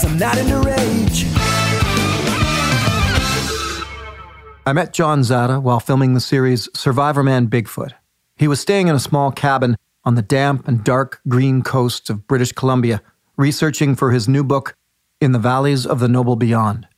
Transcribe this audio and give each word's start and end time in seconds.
Cause 0.00 0.10
I'm 0.10 0.18
not 0.18 0.38
into 0.38 0.58
rage. 0.60 1.26
I 4.64 4.72
met 4.72 4.94
John 4.94 5.22
Zada 5.22 5.60
while 5.60 5.78
filming 5.78 6.14
the 6.14 6.20
series 6.20 6.70
Survivor 6.74 7.22
Man 7.22 7.48
Bigfoot. 7.48 7.92
He 8.34 8.48
was 8.48 8.60
staying 8.60 8.88
in 8.88 8.94
a 8.94 8.98
small 8.98 9.30
cabin 9.30 9.76
on 10.04 10.14
the 10.14 10.22
damp 10.22 10.66
and 10.66 10.82
dark 10.82 11.20
green 11.28 11.60
coasts 11.60 12.08
of 12.08 12.26
British 12.26 12.52
Columbia, 12.52 13.02
researching 13.36 13.94
for 13.94 14.10
his 14.10 14.26
new 14.26 14.42
book, 14.42 14.74
In 15.20 15.32
the 15.32 15.38
Valleys 15.38 15.84
of 15.84 16.00
the 16.00 16.08
Noble 16.08 16.36
Beyond. 16.36 16.88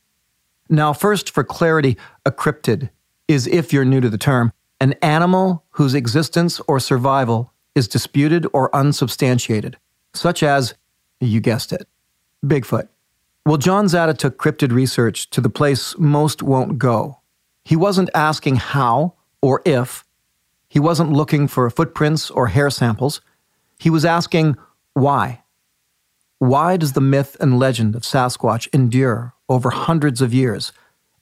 Now, 0.69 0.93
first, 0.93 1.29
for 1.29 1.43
clarity, 1.43 1.97
a 2.25 2.31
cryptid 2.31 2.89
is, 3.27 3.47
if 3.47 3.73
you're 3.73 3.83
new 3.83 3.99
to 3.99 4.09
the 4.09 4.17
term, 4.17 4.53
an 4.79 4.93
animal 5.01 5.65
whose 5.71 5.93
existence 5.93 6.61
or 6.69 6.79
survival 6.79 7.51
is 7.75 7.89
disputed 7.89 8.47
or 8.53 8.73
unsubstantiated, 8.73 9.75
such 10.13 10.41
as, 10.41 10.75
you 11.19 11.41
guessed 11.41 11.73
it, 11.73 11.85
Bigfoot. 12.45 12.87
Well, 13.45 13.57
John 13.57 13.89
Zada 13.89 14.13
took 14.13 14.37
cryptid 14.37 14.71
research 14.71 15.29
to 15.31 15.41
the 15.41 15.49
place 15.49 15.97
most 15.97 16.41
won't 16.41 16.77
go. 16.77 17.19
He 17.65 17.75
wasn't 17.75 18.09
asking 18.15 18.55
how 18.55 19.15
or 19.41 19.61
if. 19.65 20.05
He 20.69 20.79
wasn't 20.79 21.11
looking 21.11 21.49
for 21.49 21.69
footprints 21.69 22.31
or 22.31 22.47
hair 22.47 22.69
samples. 22.69 23.19
He 23.77 23.89
was 23.89 24.05
asking 24.05 24.55
why. 24.93 25.43
Why 26.39 26.77
does 26.77 26.93
the 26.93 27.01
myth 27.01 27.35
and 27.41 27.59
legend 27.59 27.95
of 27.95 28.03
Sasquatch 28.03 28.67
endure 28.73 29.33
over 29.49 29.71
hundreds 29.71 30.21
of 30.21 30.33
years, 30.33 30.71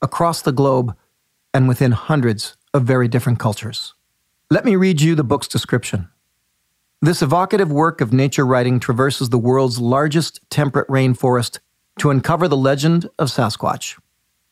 across 0.01 0.41
the 0.41 0.51
globe, 0.51 0.95
and 1.53 1.67
within 1.67 1.91
hundreds 1.91 2.55
of 2.73 2.83
very 2.83 3.07
different 3.07 3.39
cultures? 3.39 3.95
Let 4.51 4.63
me 4.63 4.75
read 4.75 5.01
you 5.01 5.15
the 5.15 5.23
book's 5.23 5.47
description. 5.47 6.09
This 7.01 7.23
evocative 7.23 7.71
work 7.71 7.99
of 7.99 8.13
nature 8.13 8.45
writing 8.45 8.79
traverses 8.79 9.29
the 9.29 9.39
world's 9.39 9.79
largest 9.79 10.39
temperate 10.51 10.87
rainforest 10.87 11.57
to 12.01 12.09
uncover 12.09 12.47
the 12.47 12.57
legend 12.57 13.07
of 13.19 13.27
Sasquatch. 13.27 13.99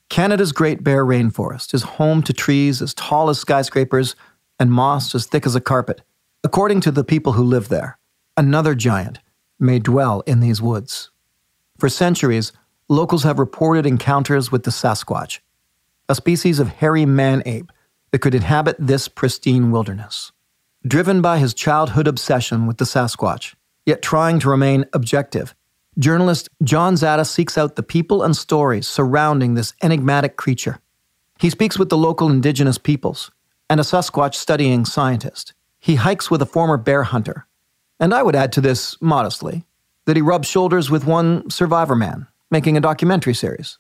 Canada's 0.08 0.52
Great 0.52 0.84
Bear 0.84 1.04
Rainforest 1.04 1.74
is 1.74 1.82
home 1.82 2.22
to 2.22 2.32
trees 2.32 2.80
as 2.80 2.94
tall 2.94 3.28
as 3.28 3.40
skyscrapers 3.40 4.16
and 4.60 4.72
moss 4.72 5.16
as 5.16 5.26
thick 5.26 5.48
as 5.48 5.56
a 5.56 5.60
carpet. 5.60 6.04
According 6.44 6.82
to 6.82 6.92
the 6.92 7.04
people 7.04 7.34
who 7.34 7.44
live 7.44 7.70
there, 7.70 7.98
another 8.38 8.76
giant 8.76 9.18
may 9.60 9.80
dwell 9.80 10.22
in 10.28 10.42
these 10.42 10.62
woods. 10.62 11.10
For 11.80 11.90
centuries, 11.90 12.52
locals 12.88 13.24
have 13.24 13.40
reported 13.40 13.88
encounters 13.88 14.52
with 14.52 14.62
the 14.62 14.70
Sasquatch, 14.70 15.40
a 16.08 16.14
species 16.14 16.60
of 16.60 16.68
hairy 16.68 17.08
man 17.08 17.42
ape 17.48 17.72
that 18.12 18.20
could 18.20 18.36
inhabit 18.36 18.76
this 18.78 19.08
pristine 19.08 19.72
wilderness. 19.72 20.32
Driven 20.86 21.20
by 21.20 21.40
his 21.40 21.56
childhood 21.56 22.08
obsession 22.08 22.68
with 22.68 22.78
the 22.78 22.86
Sasquatch, 22.86 23.56
yet 23.88 24.04
trying 24.04 24.38
to 24.38 24.50
remain 24.50 24.86
objective, 24.94 25.56
journalist 26.00 26.50
John 26.64 26.96
Zada 26.96 27.26
seeks 27.26 27.58
out 27.58 27.76
the 27.76 27.84
people 27.84 28.24
and 28.24 28.36
stories 28.36 28.88
surrounding 28.88 29.54
this 29.54 29.74
enigmatic 29.82 30.38
creature. 30.38 30.80
He 31.40 31.50
speaks 31.50 31.78
with 31.78 31.90
the 31.90 31.98
local 31.98 32.30
indigenous 32.30 32.78
peoples 32.78 33.32
and 33.70 33.80
a 33.80 33.84
Sasquatch 33.84 34.36
studying 34.36 34.86
scientist. 34.86 35.54
He 35.80 35.96
hikes 35.96 36.32
with 36.32 36.42
a 36.42 36.46
former 36.46 36.78
bear 36.78 37.04
hunter. 37.04 37.46
And 38.00 38.14
I 38.14 38.24
would 38.24 38.36
add 38.36 38.52
to 38.54 38.62
this, 38.62 39.00
modestly, 39.02 39.64
that 40.06 40.16
he 40.16 40.22
rubs 40.22 40.48
shoulders 40.48 40.90
with 40.90 41.06
one 41.06 41.50
survivor 41.50 41.96
man, 41.96 42.28
making 42.50 42.78
a 42.78 42.82
documentary 42.82 43.34
series. 43.34 43.78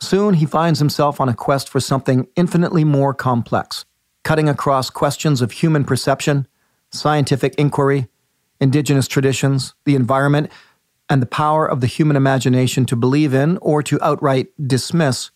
Soon 0.00 0.34
he 0.34 0.46
finds 0.46 0.78
himself 0.78 1.20
on 1.20 1.28
a 1.28 1.34
quest 1.34 1.68
for 1.68 1.80
something 1.80 2.26
infinitely 2.36 2.84
more 2.84 3.14
complex, 3.14 3.84
cutting 4.24 4.48
across 4.48 4.90
questions 4.90 5.40
of 5.40 5.52
human 5.52 5.84
perception, 5.84 6.46
scientific 6.90 7.54
inquiry, 7.54 8.08
indigenous 8.60 9.08
traditions, 9.08 9.74
the 9.84 9.94
environment, 9.94 10.50
and 11.08 11.22
the 11.22 11.26
power 11.26 11.66
of 11.66 11.80
the 11.80 11.86
human 11.86 12.16
imagination 12.16 12.84
to 12.86 12.96
believe 12.96 13.32
in 13.34 13.58
or 13.58 13.82
to 13.82 14.02
outright 14.02 14.48
dismiss 14.66 15.30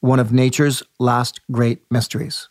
one 0.00 0.18
of 0.18 0.32
nature's 0.32 0.82
last 0.98 1.40
great 1.50 1.82
mysteries. 1.90 2.48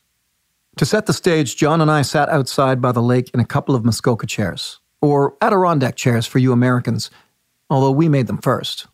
To 0.78 0.86
set 0.86 1.06
the 1.06 1.14
stage, 1.14 1.58
John 1.58 1.82
and 1.82 1.92
I 1.92 2.02
sat 2.02 2.30
outside 2.30 2.82
by 2.82 2.94
the 2.94 3.02
lake 3.02 3.30
in 3.34 3.42
a 3.42 3.46
couple 3.46 3.76
of 3.76 3.84
Muskoka 3.84 4.26
chairs, 4.26 4.80
or 5.02 5.36
Adirondack 5.42 5.98
chairs 5.98 6.26
for 6.26 6.40
you 6.40 6.54
Americans, 6.54 7.12
although 7.70 7.92
we 7.92 8.08
made 8.08 8.28
them 8.28 8.38
first. 8.38 8.88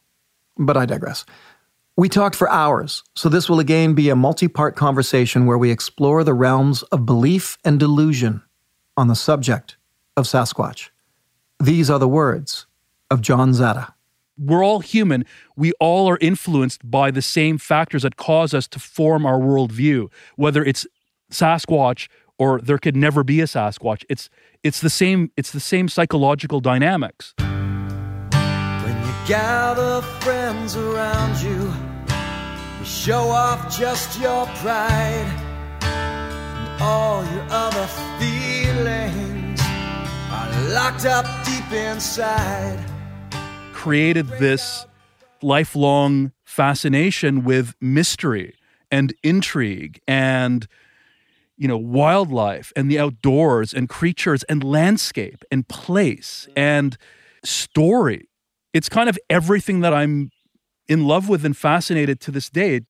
But 0.58 0.76
I 0.76 0.88
digress. 0.88 1.24
We 1.96 2.10
talked 2.10 2.36
for 2.36 2.50
hours, 2.50 3.04
so 3.16 3.30
this 3.30 3.50
will 3.50 3.60
again 3.60 3.94
be 3.94 4.10
a 4.10 4.16
multi 4.16 4.48
part 4.48 4.76
conversation 4.76 5.46
where 5.46 5.58
we 5.58 5.72
explore 5.72 6.24
the 6.24 6.34
realms 6.34 6.82
of 6.84 7.06
belief 7.06 7.58
and 7.64 7.80
delusion 7.80 8.42
on 8.96 9.08
the 9.08 9.16
subject 9.16 9.78
of 10.16 10.26
Sasquatch. 10.26 10.90
These 11.60 11.90
are 11.90 12.00
the 12.00 12.08
words 12.08 12.66
of 13.10 13.22
John 13.22 13.54
Zada. 13.54 13.94
We're 14.38 14.64
all 14.64 14.82
human. 14.82 15.26
We 15.56 15.72
all 15.80 16.08
are 16.08 16.18
influenced 16.22 16.90
by 16.90 17.10
the 17.10 17.22
same 17.22 17.58
factors 17.58 18.04
that 18.04 18.18
cause 18.18 18.54
us 18.54 18.68
to 18.70 18.80
form 18.80 19.26
our 19.26 19.40
worldview, 19.40 20.12
whether 20.36 20.64
it's 20.64 20.86
Sasquatch 21.32 22.08
or 22.38 22.62
there 22.62 22.78
could 22.78 22.96
never 22.96 23.24
be 23.24 23.42
a 23.42 23.46
Sasquatch. 23.46 24.04
It's 24.10 24.30
it's 24.64 24.80
the 24.80 24.90
same 24.90 25.32
it's 25.38 25.52
the 25.52 25.60
same 25.60 25.90
psychological 25.90 26.60
dynamics. 26.60 27.34
When 27.38 28.98
you 29.06 29.14
gather 29.28 30.02
friends 30.22 30.76
around 30.76 31.42
you, 31.42 31.74
you 32.80 32.86
show 32.86 33.30
off 33.30 33.76
just 33.76 34.20
your 34.20 34.46
pride. 34.58 35.44
And 35.82 36.82
all 36.82 37.26
your 37.26 37.46
other 37.50 37.88
feelings 38.20 39.60
are 40.30 40.74
locked 40.74 41.06
up 41.06 41.26
deep 41.46 41.72
inside. 41.72 42.97
Created 43.88 44.28
this 44.28 44.86
lifelong 45.42 46.34
fascination 46.44 47.46
with 47.46 47.74
mystery 47.80 48.54
and 48.92 49.14
intrigue 49.24 50.02
and 50.06 50.68
you 51.56 51.70
know 51.70 51.78
wildlife 51.78 52.74
and 52.76 52.92
the 52.92 53.00
outdoors 53.00 53.74
and 53.74 53.88
creatures 53.88 54.44
and 54.44 54.62
landscape 54.62 55.46
and 55.50 55.70
place 55.70 56.50
and 56.58 56.98
story. 57.46 58.28
It's 58.74 58.90
kind 58.90 59.08
of 59.08 59.18
everything 59.30 59.80
that 59.80 59.94
i'm 59.94 60.32
in 60.90 61.08
love 61.08 61.30
with 61.30 61.46
and 61.46 61.56
fascinated 61.56 62.20
to 62.20 62.32
this 62.32 62.50
day 62.50 62.82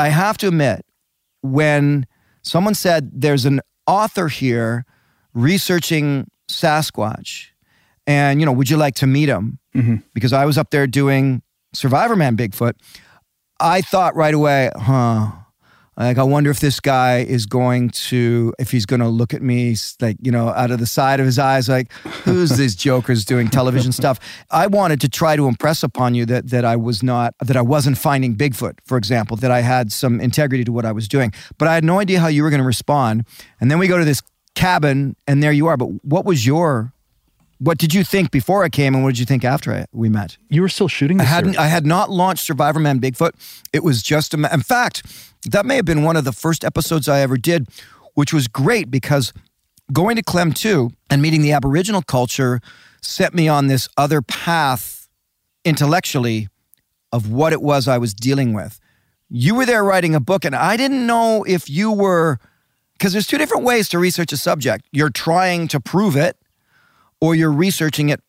I 0.00 0.08
have 0.08 0.38
to 0.38 0.48
admit, 0.48 0.84
when 1.42 2.06
someone 2.42 2.74
said 2.74 3.10
there's 3.12 3.44
an 3.44 3.60
author 3.86 4.28
here 4.28 4.86
researching 5.34 6.26
Sasquatch, 6.50 7.48
and 8.06 8.40
you 8.40 8.46
know, 8.46 8.52
would 8.52 8.70
you 8.70 8.78
like 8.78 8.94
to 8.96 9.06
meet 9.06 9.28
him? 9.28 9.58
Mm-hmm. 9.74 9.96
Because 10.14 10.32
I 10.32 10.46
was 10.46 10.56
up 10.56 10.70
there 10.70 10.86
doing 10.86 11.42
Survivor 11.74 12.16
Man 12.16 12.34
Bigfoot. 12.36 12.72
I 13.60 13.82
thought 13.82 14.16
right 14.16 14.32
away, 14.32 14.70
huh? 14.74 15.32
Like, 16.00 16.16
I 16.16 16.22
wonder 16.22 16.50
if 16.50 16.60
this 16.60 16.80
guy 16.80 17.18
is 17.18 17.44
going 17.44 17.90
to, 17.90 18.54
if 18.58 18.70
he's 18.70 18.86
going 18.86 19.00
to 19.00 19.08
look 19.08 19.34
at 19.34 19.42
me, 19.42 19.76
like, 20.00 20.16
you 20.22 20.32
know, 20.32 20.48
out 20.48 20.70
of 20.70 20.78
the 20.78 20.86
side 20.86 21.20
of 21.20 21.26
his 21.26 21.38
eyes, 21.38 21.68
like, 21.68 21.92
who's 22.24 22.56
these 22.56 22.74
jokers 22.74 23.26
doing 23.26 23.48
television 23.48 23.92
stuff? 23.92 24.18
I 24.50 24.66
wanted 24.66 25.02
to 25.02 25.10
try 25.10 25.36
to 25.36 25.46
impress 25.46 25.82
upon 25.82 26.14
you 26.14 26.24
that 26.24 26.48
that 26.48 26.64
I 26.64 26.76
was 26.76 27.02
not, 27.02 27.34
that 27.40 27.54
I 27.54 27.60
wasn't 27.60 27.98
finding 27.98 28.34
Bigfoot, 28.34 28.78
for 28.86 28.96
example, 28.96 29.36
that 29.36 29.50
I 29.50 29.60
had 29.60 29.92
some 29.92 30.22
integrity 30.22 30.64
to 30.64 30.72
what 30.72 30.86
I 30.86 30.92
was 30.92 31.06
doing. 31.06 31.34
But 31.58 31.68
I 31.68 31.74
had 31.74 31.84
no 31.84 31.98
idea 31.98 32.18
how 32.18 32.28
you 32.28 32.44
were 32.44 32.50
going 32.50 32.62
to 32.62 32.66
respond. 32.66 33.26
And 33.60 33.70
then 33.70 33.78
we 33.78 33.86
go 33.86 33.98
to 33.98 34.04
this 34.06 34.22
cabin, 34.54 35.16
and 35.26 35.42
there 35.42 35.52
you 35.52 35.66
are. 35.66 35.76
But 35.76 36.02
what 36.02 36.24
was 36.24 36.46
your 36.46 36.94
what 37.60 37.76
did 37.76 37.92
you 37.92 38.04
think 38.04 38.30
before 38.30 38.64
I 38.64 38.70
came, 38.70 38.94
and 38.94 39.04
what 39.04 39.10
did 39.10 39.18
you 39.18 39.26
think 39.26 39.44
after 39.44 39.70
I, 39.70 39.84
we 39.92 40.08
met? 40.08 40.38
You 40.48 40.62
were 40.62 40.70
still 40.70 40.88
shooting. 40.88 41.20
I 41.20 41.24
hadn't. 41.24 41.52
series. 41.52 41.58
I 41.58 41.66
had 41.66 41.84
not 41.84 42.08
launched 42.08 42.46
Survivor 42.46 42.80
Man 42.80 43.00
Bigfoot. 43.00 43.32
It 43.74 43.84
was 43.84 44.02
just 44.02 44.32
a. 44.32 44.50
In 44.52 44.62
fact, 44.62 45.02
that 45.46 45.64
may 45.64 45.76
have 45.76 45.84
been 45.84 46.02
one 46.02 46.16
of 46.16 46.24
the 46.24 46.32
first 46.32 46.64
episodes 46.64 47.08
I 47.08 47.20
ever 47.20 47.36
did, 47.36 47.68
which 48.14 48.32
was 48.32 48.48
great 48.48 48.90
because 48.90 49.32
going 49.92 50.16
to 50.16 50.22
Klemtu 50.22 50.92
and 51.08 51.22
meeting 51.22 51.42
the 51.42 51.52
Aboriginal 51.52 52.02
culture 52.02 52.60
set 53.02 53.34
me 53.34 53.48
on 53.48 53.66
this 53.66 53.88
other 53.96 54.22
path 54.22 55.08
intellectually 55.64 56.48
of 57.12 57.30
what 57.30 57.52
it 57.52 57.62
was 57.62 57.88
I 57.88 57.98
was 57.98 58.14
dealing 58.14 58.52
with. 58.52 58.78
You 59.28 59.54
were 59.54 59.66
there 59.66 59.84
writing 59.84 60.14
a 60.14 60.20
book, 60.20 60.44
and 60.44 60.54
I 60.54 60.76
didn't 60.76 61.06
know 61.06 61.44
if 61.44 61.70
you 61.70 61.92
were 61.92 62.38
because 62.92 63.12
there's 63.12 63.26
two 63.26 63.38
different 63.38 63.64
ways 63.64 63.88
to 63.88 63.98
research 63.98 64.32
a 64.32 64.36
subject. 64.36 64.86
You're 64.92 65.10
trying 65.10 65.68
to 65.68 65.80
prove 65.80 66.16
it, 66.16 66.36
or 67.20 67.34
you're 67.34 67.52
researching 67.52 68.10
it 68.10 68.20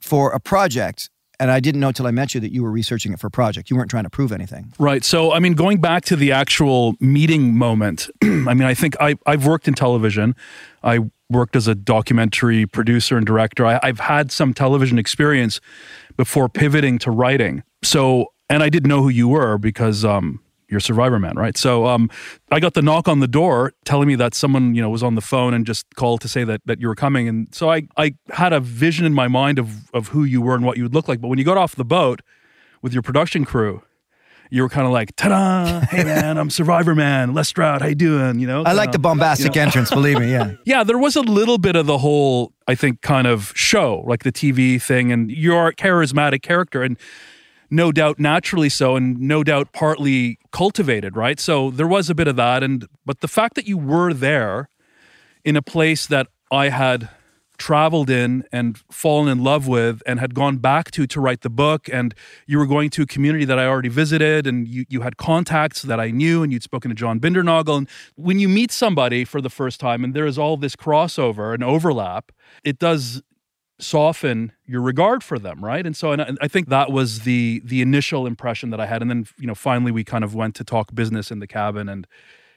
for 0.00 0.32
a 0.32 0.40
project. 0.40 1.10
And 1.38 1.50
I 1.50 1.60
didn't 1.60 1.80
know 1.80 1.92
till 1.92 2.06
I 2.06 2.10
met 2.10 2.34
you 2.34 2.40
that 2.40 2.52
you 2.52 2.62
were 2.62 2.70
researching 2.70 3.12
it 3.12 3.20
for 3.20 3.26
a 3.26 3.30
project. 3.30 3.70
You 3.70 3.76
weren't 3.76 3.90
trying 3.90 4.04
to 4.04 4.10
prove 4.10 4.32
anything. 4.32 4.72
Right. 4.78 5.04
So, 5.04 5.32
I 5.32 5.38
mean, 5.38 5.52
going 5.52 5.80
back 5.80 6.04
to 6.06 6.16
the 6.16 6.32
actual 6.32 6.94
meeting 7.00 7.54
moment, 7.54 8.08
I 8.22 8.54
mean, 8.54 8.62
I 8.62 8.74
think 8.74 8.96
I, 9.00 9.16
I've 9.26 9.46
worked 9.46 9.68
in 9.68 9.74
television. 9.74 10.34
I 10.82 11.00
worked 11.28 11.56
as 11.56 11.68
a 11.68 11.74
documentary 11.74 12.66
producer 12.66 13.16
and 13.16 13.26
director. 13.26 13.66
I, 13.66 13.80
I've 13.82 14.00
had 14.00 14.32
some 14.32 14.54
television 14.54 14.98
experience 14.98 15.60
before 16.16 16.48
pivoting 16.48 16.98
to 17.00 17.10
writing. 17.10 17.62
So, 17.82 18.32
and 18.48 18.62
I 18.62 18.68
didn't 18.68 18.88
know 18.88 19.02
who 19.02 19.08
you 19.08 19.28
were 19.28 19.58
because 19.58 20.04
um, 20.04 20.40
you're 20.68 20.80
Survivor 20.80 21.18
Man, 21.18 21.36
right? 21.36 21.56
So, 21.56 21.86
um, 21.86 22.10
I 22.50 22.60
got 22.60 22.74
the 22.74 22.82
knock 22.82 23.08
on 23.08 23.20
the 23.20 23.28
door 23.28 23.72
telling 23.84 24.08
me 24.08 24.16
that 24.16 24.34
someone, 24.34 24.74
you 24.74 24.82
know, 24.82 24.90
was 24.90 25.02
on 25.02 25.14
the 25.14 25.20
phone 25.20 25.54
and 25.54 25.64
just 25.64 25.86
called 25.94 26.20
to 26.22 26.28
say 26.28 26.44
that 26.44 26.60
that 26.66 26.80
you 26.80 26.88
were 26.88 26.94
coming. 26.94 27.28
And 27.28 27.54
so 27.54 27.70
I, 27.70 27.82
I 27.96 28.14
had 28.30 28.52
a 28.52 28.60
vision 28.60 29.06
in 29.06 29.14
my 29.14 29.28
mind 29.28 29.58
of 29.58 29.90
of 29.92 30.08
who 30.08 30.24
you 30.24 30.40
were 30.40 30.54
and 30.54 30.64
what 30.64 30.76
you 30.76 30.82
would 30.82 30.94
look 30.94 31.08
like. 31.08 31.20
But 31.20 31.28
when 31.28 31.38
you 31.38 31.44
got 31.44 31.56
off 31.56 31.76
the 31.76 31.84
boat 31.84 32.20
with 32.82 32.92
your 32.92 33.02
production 33.02 33.44
crew, 33.44 33.82
you 34.50 34.62
were 34.62 34.68
kind 34.68 34.86
of 34.86 34.92
like, 34.92 35.14
ta-da! 35.16 35.80
Hey 35.86 36.04
man, 36.04 36.38
I'm 36.38 36.50
Survivor 36.50 36.94
Man. 36.94 37.34
Les 37.34 37.48
Stroud, 37.48 37.82
how 37.82 37.88
you 37.88 37.94
doing? 37.94 38.38
You 38.38 38.46
know, 38.46 38.62
I 38.64 38.72
like 38.72 38.92
the 38.92 38.98
bombastic 38.98 39.54
you 39.54 39.60
know. 39.60 39.66
entrance, 39.66 39.90
believe 39.90 40.18
me. 40.18 40.30
Yeah. 40.30 40.52
Yeah, 40.64 40.82
there 40.82 40.98
was 40.98 41.16
a 41.16 41.22
little 41.22 41.58
bit 41.58 41.76
of 41.76 41.86
the 41.86 41.98
whole, 41.98 42.52
I 42.66 42.74
think, 42.74 43.00
kind 43.00 43.26
of 43.26 43.52
show, 43.54 44.02
like 44.06 44.24
the 44.24 44.32
TV 44.32 44.82
thing, 44.82 45.12
and 45.12 45.30
you're 45.30 45.68
a 45.68 45.74
charismatic 45.74 46.42
character, 46.42 46.82
and 46.82 46.98
no 47.70 47.92
doubt 47.92 48.18
naturally 48.18 48.68
so, 48.68 48.96
and 48.96 49.18
no 49.18 49.42
doubt 49.42 49.72
partly 49.72 50.38
cultivated, 50.52 51.16
right? 51.16 51.40
So 51.40 51.70
there 51.70 51.86
was 51.86 52.10
a 52.10 52.14
bit 52.14 52.28
of 52.28 52.36
that, 52.36 52.62
and 52.62 52.86
but 53.04 53.20
the 53.20 53.28
fact 53.28 53.54
that 53.54 53.66
you 53.66 53.78
were 53.78 54.12
there 54.12 54.68
in 55.44 55.56
a 55.56 55.62
place 55.62 56.06
that 56.06 56.28
I 56.50 56.68
had 56.68 57.08
traveled 57.58 58.10
in 58.10 58.44
and 58.52 58.78
fallen 58.90 59.28
in 59.28 59.42
love 59.42 59.66
with 59.66 60.02
and 60.06 60.20
had 60.20 60.34
gone 60.34 60.58
back 60.58 60.90
to 60.92 61.06
to 61.06 61.20
write 61.20 61.40
the 61.40 61.50
book 61.50 61.88
and 61.92 62.14
you 62.46 62.58
were 62.58 62.66
going 62.66 62.90
to 62.90 63.02
a 63.02 63.06
community 63.06 63.44
that 63.44 63.58
I 63.58 63.66
already 63.66 63.88
visited 63.88 64.46
and 64.46 64.68
you, 64.68 64.84
you 64.88 65.00
had 65.00 65.16
contacts 65.16 65.82
that 65.82 65.98
I 65.98 66.10
knew 66.10 66.42
and 66.42 66.52
you'd 66.52 66.62
spoken 66.62 66.90
to 66.90 66.94
John 66.94 67.18
Bindernagel 67.18 67.78
and 67.78 67.88
when 68.14 68.38
you 68.38 68.48
meet 68.48 68.70
somebody 68.70 69.24
for 69.24 69.40
the 69.40 69.50
first 69.50 69.80
time 69.80 70.04
and 70.04 70.14
there 70.14 70.26
is 70.26 70.38
all 70.38 70.56
this 70.56 70.76
crossover 70.76 71.54
and 71.54 71.64
overlap 71.64 72.32
it 72.62 72.78
does 72.78 73.22
soften 73.78 74.52
your 74.64 74.80
regard 74.80 75.22
for 75.22 75.38
them 75.38 75.64
right 75.64 75.84
and 75.86 75.96
so 75.96 76.12
and 76.12 76.22
I, 76.22 76.30
I 76.42 76.48
think 76.48 76.68
that 76.68 76.90
was 76.90 77.20
the 77.20 77.60
the 77.64 77.82
initial 77.82 78.26
impression 78.26 78.70
that 78.70 78.80
I 78.80 78.86
had 78.86 79.02
and 79.02 79.10
then 79.10 79.26
you 79.38 79.46
know 79.46 79.54
finally 79.54 79.92
we 79.92 80.02
kind 80.02 80.24
of 80.24 80.34
went 80.34 80.54
to 80.56 80.64
talk 80.64 80.94
business 80.94 81.30
in 81.30 81.40
the 81.40 81.46
cabin 81.46 81.88
and 81.88 82.06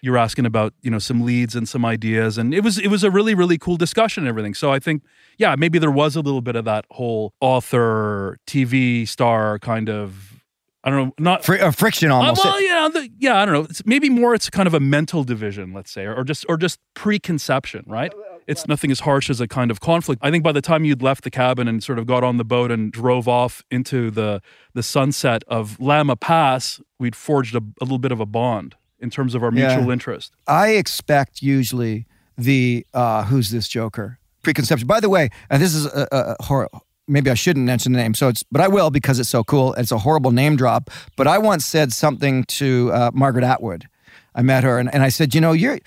you 0.01 0.11
were 0.11 0.17
asking 0.17 0.45
about 0.45 0.73
you 0.81 0.89
know 0.89 0.99
some 0.99 1.21
leads 1.25 1.55
and 1.55 1.67
some 1.67 1.83
ideas 1.83 2.37
and 2.37 2.53
it 2.53 2.63
was 2.63 2.77
it 2.77 2.87
was 2.87 3.03
a 3.03 3.11
really 3.11 3.33
really 3.35 3.57
cool 3.57 3.75
discussion 3.75 4.23
and 4.23 4.29
everything 4.29 4.53
so 4.53 4.71
i 4.71 4.79
think 4.79 5.03
yeah 5.37 5.55
maybe 5.57 5.77
there 5.77 5.91
was 5.91 6.15
a 6.15 6.21
little 6.21 6.41
bit 6.41 6.55
of 6.55 6.65
that 6.65 6.85
whole 6.91 7.33
author 7.41 8.37
tv 8.47 9.05
star 9.07 9.59
kind 9.59 9.89
of 9.89 10.41
i 10.85 10.89
don't 10.89 11.07
know 11.07 11.13
not 11.19 11.43
Fri- 11.43 11.59
uh, 11.59 11.71
friction 11.71 12.11
uh, 12.11 12.15
almost. 12.15 12.45
well, 12.45 12.61
yeah, 12.61 12.87
the, 12.87 13.09
yeah, 13.19 13.41
I 13.41 13.45
don't 13.45 13.53
know. 13.53 13.67
It's 13.69 13.85
maybe 13.85 14.09
more. 14.09 14.33
It's 14.33 14.49
kind 14.49 14.67
of 14.67 14.73
a 14.73 14.79
mental 14.79 15.25
division, 15.25 15.73
let's 15.73 15.91
say, 15.91 16.05
or, 16.05 16.15
or 16.15 16.23
just 16.23 16.45
or 16.47 16.55
just 16.55 16.79
preconception, 16.93 17.83
right? 17.85 18.13
It's 18.49 18.67
nothing 18.67 18.91
as 18.91 19.01
harsh 19.01 19.29
as 19.29 19.39
a 19.39 19.47
kind 19.47 19.69
of 19.71 19.79
conflict. 19.79 20.19
I 20.23 20.31
think 20.31 20.43
by 20.43 20.51
the 20.51 20.61
time 20.61 20.83
you'd 20.83 21.01
left 21.03 21.23
the 21.23 21.29
cabin 21.31 21.67
and 21.67 21.83
sort 21.83 21.99
of 21.99 22.05
got 22.07 22.23
on 22.23 22.37
the 22.37 22.43
boat 22.45 22.71
and 22.71 22.91
drove 22.91 23.27
off 23.27 23.63
into 23.69 24.09
the 24.11 24.41
the 24.73 24.83
sunset 24.83 25.43
of 25.47 25.79
Lama 25.79 26.15
Pass, 26.15 26.81
we'd 26.99 27.15
forged 27.15 27.55
a, 27.55 27.61
a 27.81 27.83
little 27.85 27.99
bit 27.99 28.11
of 28.11 28.19
a 28.19 28.25
bond 28.25 28.75
in 28.99 29.09
terms 29.09 29.35
of 29.35 29.43
our 29.43 29.51
Yeah. 29.53 29.67
mutual 29.75 29.91
interest. 29.91 30.33
I 30.47 30.69
expect 30.69 31.41
usually 31.41 32.05
the 32.37 32.85
uh, 32.93 33.23
who's 33.25 33.49
this 33.51 33.67
Joker 33.67 34.17
preconception. 34.43 34.87
By 34.87 34.99
the 34.99 35.09
way, 35.09 35.29
and 35.49 35.61
this 35.61 35.73
is 35.75 35.85
a, 35.85 36.07
a, 36.11 36.35
a 36.39 36.43
hor- 36.43 36.69
Maybe 37.07 37.31
I 37.31 37.33
shouldn't 37.33 37.65
mention 37.65 37.91
the 37.93 37.97
name, 37.99 38.13
so 38.13 38.27
it's 38.27 38.43
but 38.51 38.61
I 38.61 38.67
will 38.67 38.91
because 38.91 39.19
it's 39.19 39.29
so 39.29 39.43
cool. 39.43 39.73
It's 39.73 39.91
a 39.91 39.97
horrible 39.97 40.31
name 40.31 40.55
drop. 40.55 40.89
But 41.15 41.25
I 41.27 41.37
once 41.39 41.65
said 41.65 41.91
something 41.91 42.43
to 42.59 42.91
uh, 42.93 43.11
Margaret 43.13 43.43
Atwood. 43.43 43.87
I 44.35 44.43
met 44.43 44.63
her 44.63 44.77
and, 44.79 44.93
and 44.93 45.01
I 45.01 45.09
said, 45.09 45.33
you 45.33 45.41
know, 45.41 45.51
you're 45.53 45.79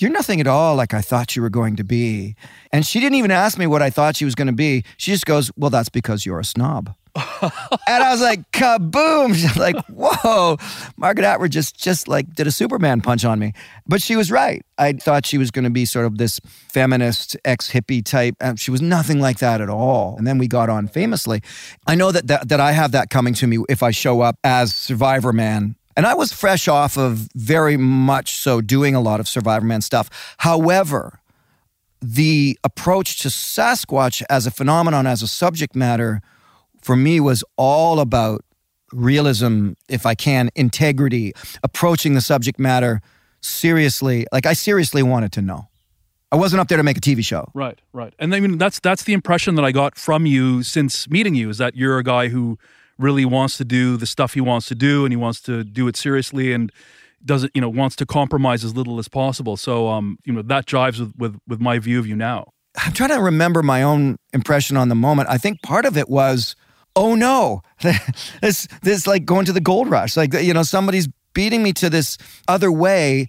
you're 0.00 0.10
nothing 0.10 0.40
at 0.40 0.46
all 0.46 0.76
like 0.76 0.94
I 0.94 1.00
thought 1.00 1.36
you 1.36 1.42
were 1.42 1.50
going 1.50 1.76
to 1.76 1.84
be. 1.84 2.34
And 2.72 2.86
she 2.86 3.00
didn't 3.00 3.16
even 3.16 3.30
ask 3.30 3.58
me 3.58 3.66
what 3.66 3.82
I 3.82 3.90
thought 3.90 4.16
she 4.16 4.24
was 4.24 4.34
going 4.34 4.46
to 4.46 4.52
be. 4.52 4.84
She 4.96 5.10
just 5.10 5.26
goes, 5.26 5.50
well, 5.56 5.70
that's 5.70 5.88
because 5.88 6.24
you're 6.24 6.40
a 6.40 6.44
snob. 6.44 6.94
and 7.42 7.52
I 7.88 8.12
was 8.12 8.20
like, 8.20 8.50
kaboom! 8.52 9.34
She's 9.34 9.56
like, 9.56 9.74
whoa! 9.86 10.56
Margaret 10.96 11.24
Atwood 11.24 11.50
just 11.50 11.76
just 11.76 12.06
like 12.06 12.32
did 12.34 12.46
a 12.46 12.52
Superman 12.52 13.00
punch 13.00 13.24
on 13.24 13.40
me. 13.40 13.52
But 13.84 14.00
she 14.00 14.14
was 14.14 14.30
right. 14.30 14.64
I 14.78 14.92
thought 14.92 15.26
she 15.26 15.36
was 15.36 15.50
going 15.50 15.64
to 15.64 15.70
be 15.70 15.84
sort 15.84 16.06
of 16.06 16.18
this 16.18 16.38
feminist, 16.44 17.36
ex 17.44 17.70
hippie 17.72 18.04
type, 18.04 18.36
and 18.40 18.60
she 18.60 18.70
was 18.70 18.80
nothing 18.80 19.18
like 19.20 19.38
that 19.40 19.60
at 19.60 19.68
all. 19.68 20.14
And 20.18 20.26
then 20.26 20.38
we 20.38 20.46
got 20.46 20.70
on 20.70 20.86
famously. 20.86 21.42
I 21.86 21.96
know 21.96 22.12
that, 22.12 22.28
that 22.28 22.48
that 22.48 22.60
I 22.60 22.72
have 22.72 22.92
that 22.92 23.10
coming 23.10 23.34
to 23.34 23.48
me 23.48 23.58
if 23.68 23.82
I 23.82 23.90
show 23.90 24.20
up 24.20 24.36
as 24.44 24.72
Survivor 24.72 25.32
Man. 25.32 25.74
And 25.96 26.06
I 26.06 26.14
was 26.14 26.32
fresh 26.32 26.68
off 26.68 26.96
of 26.96 27.28
very 27.34 27.76
much 27.76 28.36
so 28.36 28.60
doing 28.60 28.94
a 28.94 29.00
lot 29.00 29.20
of 29.20 29.28
Survivor 29.28 29.66
Man 29.66 29.80
stuff. 29.80 30.34
However, 30.38 31.20
the 32.00 32.58
approach 32.64 33.18
to 33.20 33.28
Sasquatch 33.28 34.22
as 34.30 34.46
a 34.46 34.50
phenomenon, 34.50 35.06
as 35.06 35.22
a 35.22 35.28
subject 35.28 35.76
matter, 35.76 36.22
for 36.80 36.96
me 36.96 37.20
was 37.20 37.44
all 37.56 38.00
about 38.00 38.44
realism, 38.92 39.72
if 39.88 40.06
I 40.06 40.14
can, 40.14 40.50
integrity, 40.54 41.32
approaching 41.62 42.14
the 42.14 42.20
subject 42.20 42.58
matter 42.58 43.00
seriously. 43.40 44.26
Like 44.32 44.46
I 44.46 44.52
seriously 44.54 45.02
wanted 45.02 45.32
to 45.32 45.42
know. 45.42 45.68
I 46.32 46.36
wasn't 46.36 46.60
up 46.60 46.68
there 46.68 46.76
to 46.76 46.84
make 46.84 46.96
a 46.96 47.00
TV 47.00 47.24
show. 47.24 47.50
Right, 47.54 47.80
right. 47.92 48.14
And 48.18 48.34
I 48.34 48.40
mean 48.40 48.56
that's 48.56 48.78
that's 48.78 49.02
the 49.02 49.12
impression 49.12 49.56
that 49.56 49.64
I 49.64 49.72
got 49.72 49.98
from 49.98 50.26
you 50.26 50.62
since 50.62 51.10
meeting 51.10 51.34
you 51.34 51.50
is 51.50 51.58
that 51.58 51.76
you're 51.76 51.98
a 51.98 52.04
guy 52.04 52.28
who 52.28 52.56
really 53.00 53.24
wants 53.24 53.56
to 53.58 53.64
do 53.64 53.96
the 53.96 54.06
stuff 54.06 54.34
he 54.34 54.40
wants 54.40 54.68
to 54.68 54.74
do 54.74 55.04
and 55.04 55.12
he 55.12 55.16
wants 55.16 55.40
to 55.42 55.64
do 55.64 55.88
it 55.88 55.96
seriously 55.96 56.52
and 56.52 56.70
doesn't 57.24 57.50
you 57.54 57.60
know 57.60 57.68
wants 57.68 57.96
to 57.96 58.06
compromise 58.06 58.64
as 58.64 58.74
little 58.76 58.98
as 58.98 59.08
possible. 59.08 59.56
So 59.56 59.88
um 59.88 60.18
you 60.24 60.32
know 60.32 60.42
that 60.42 60.66
jives 60.66 61.00
with 61.00 61.14
with, 61.16 61.38
with 61.48 61.60
my 61.60 61.78
view 61.78 61.98
of 61.98 62.06
you 62.06 62.16
now. 62.16 62.52
I'm 62.76 62.92
trying 62.92 63.10
to 63.10 63.20
remember 63.20 63.62
my 63.62 63.82
own 63.82 64.16
impression 64.32 64.76
on 64.76 64.88
the 64.88 64.94
moment. 64.94 65.28
I 65.28 65.38
think 65.38 65.60
part 65.62 65.84
of 65.84 65.96
it 65.96 66.08
was, 66.08 66.54
oh 66.94 67.14
no, 67.14 67.62
this 68.42 68.68
this 68.82 69.06
like 69.06 69.24
going 69.24 69.46
to 69.46 69.52
the 69.52 69.60
gold 69.60 69.90
rush. 69.90 70.16
Like 70.16 70.32
you 70.34 70.54
know, 70.54 70.62
somebody's 70.62 71.08
beating 71.32 71.62
me 71.62 71.72
to 71.74 71.90
this 71.90 72.18
other 72.48 72.70
way 72.70 73.28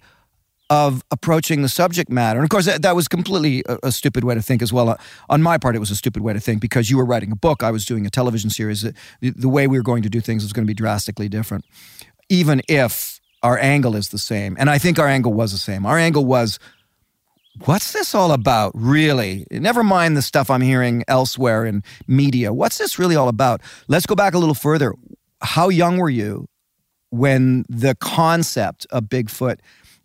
of 0.72 1.04
approaching 1.10 1.60
the 1.60 1.68
subject 1.68 2.08
matter. 2.08 2.38
And 2.38 2.44
of 2.44 2.48
course, 2.48 2.64
that, 2.64 2.80
that 2.80 2.96
was 2.96 3.06
completely 3.06 3.62
a, 3.68 3.88
a 3.88 3.92
stupid 3.92 4.24
way 4.24 4.34
to 4.34 4.40
think 4.40 4.62
as 4.62 4.72
well. 4.72 4.98
On 5.28 5.42
my 5.42 5.58
part, 5.58 5.76
it 5.76 5.80
was 5.80 5.90
a 5.90 5.94
stupid 5.94 6.22
way 6.22 6.32
to 6.32 6.40
think 6.40 6.62
because 6.62 6.88
you 6.88 6.96
were 6.96 7.04
writing 7.04 7.30
a 7.30 7.36
book, 7.36 7.62
I 7.62 7.70
was 7.70 7.84
doing 7.84 8.06
a 8.06 8.10
television 8.10 8.48
series. 8.48 8.80
The, 8.80 8.94
the 9.20 9.50
way 9.50 9.66
we 9.66 9.76
were 9.76 9.82
going 9.82 10.02
to 10.02 10.08
do 10.08 10.22
things 10.22 10.42
was 10.42 10.54
going 10.54 10.64
to 10.64 10.70
be 10.70 10.72
drastically 10.72 11.28
different, 11.28 11.66
even 12.30 12.62
if 12.70 13.20
our 13.42 13.58
angle 13.58 13.94
is 13.94 14.08
the 14.08 14.18
same. 14.18 14.56
And 14.58 14.70
I 14.70 14.78
think 14.78 14.98
our 14.98 15.06
angle 15.06 15.34
was 15.34 15.52
the 15.52 15.58
same. 15.58 15.84
Our 15.84 15.98
angle 15.98 16.24
was 16.24 16.58
what's 17.66 17.92
this 17.92 18.14
all 18.14 18.32
about, 18.32 18.72
really? 18.74 19.46
Never 19.50 19.84
mind 19.84 20.16
the 20.16 20.22
stuff 20.22 20.48
I'm 20.48 20.62
hearing 20.62 21.04
elsewhere 21.06 21.66
in 21.66 21.82
media. 22.06 22.50
What's 22.50 22.78
this 22.78 22.98
really 22.98 23.14
all 23.14 23.28
about? 23.28 23.60
Let's 23.88 24.06
go 24.06 24.14
back 24.14 24.32
a 24.32 24.38
little 24.38 24.54
further. 24.54 24.94
How 25.42 25.68
young 25.68 25.98
were 25.98 26.08
you 26.08 26.48
when 27.10 27.66
the 27.68 27.94
concept 27.96 28.86
of 28.90 29.04
Bigfoot 29.04 29.58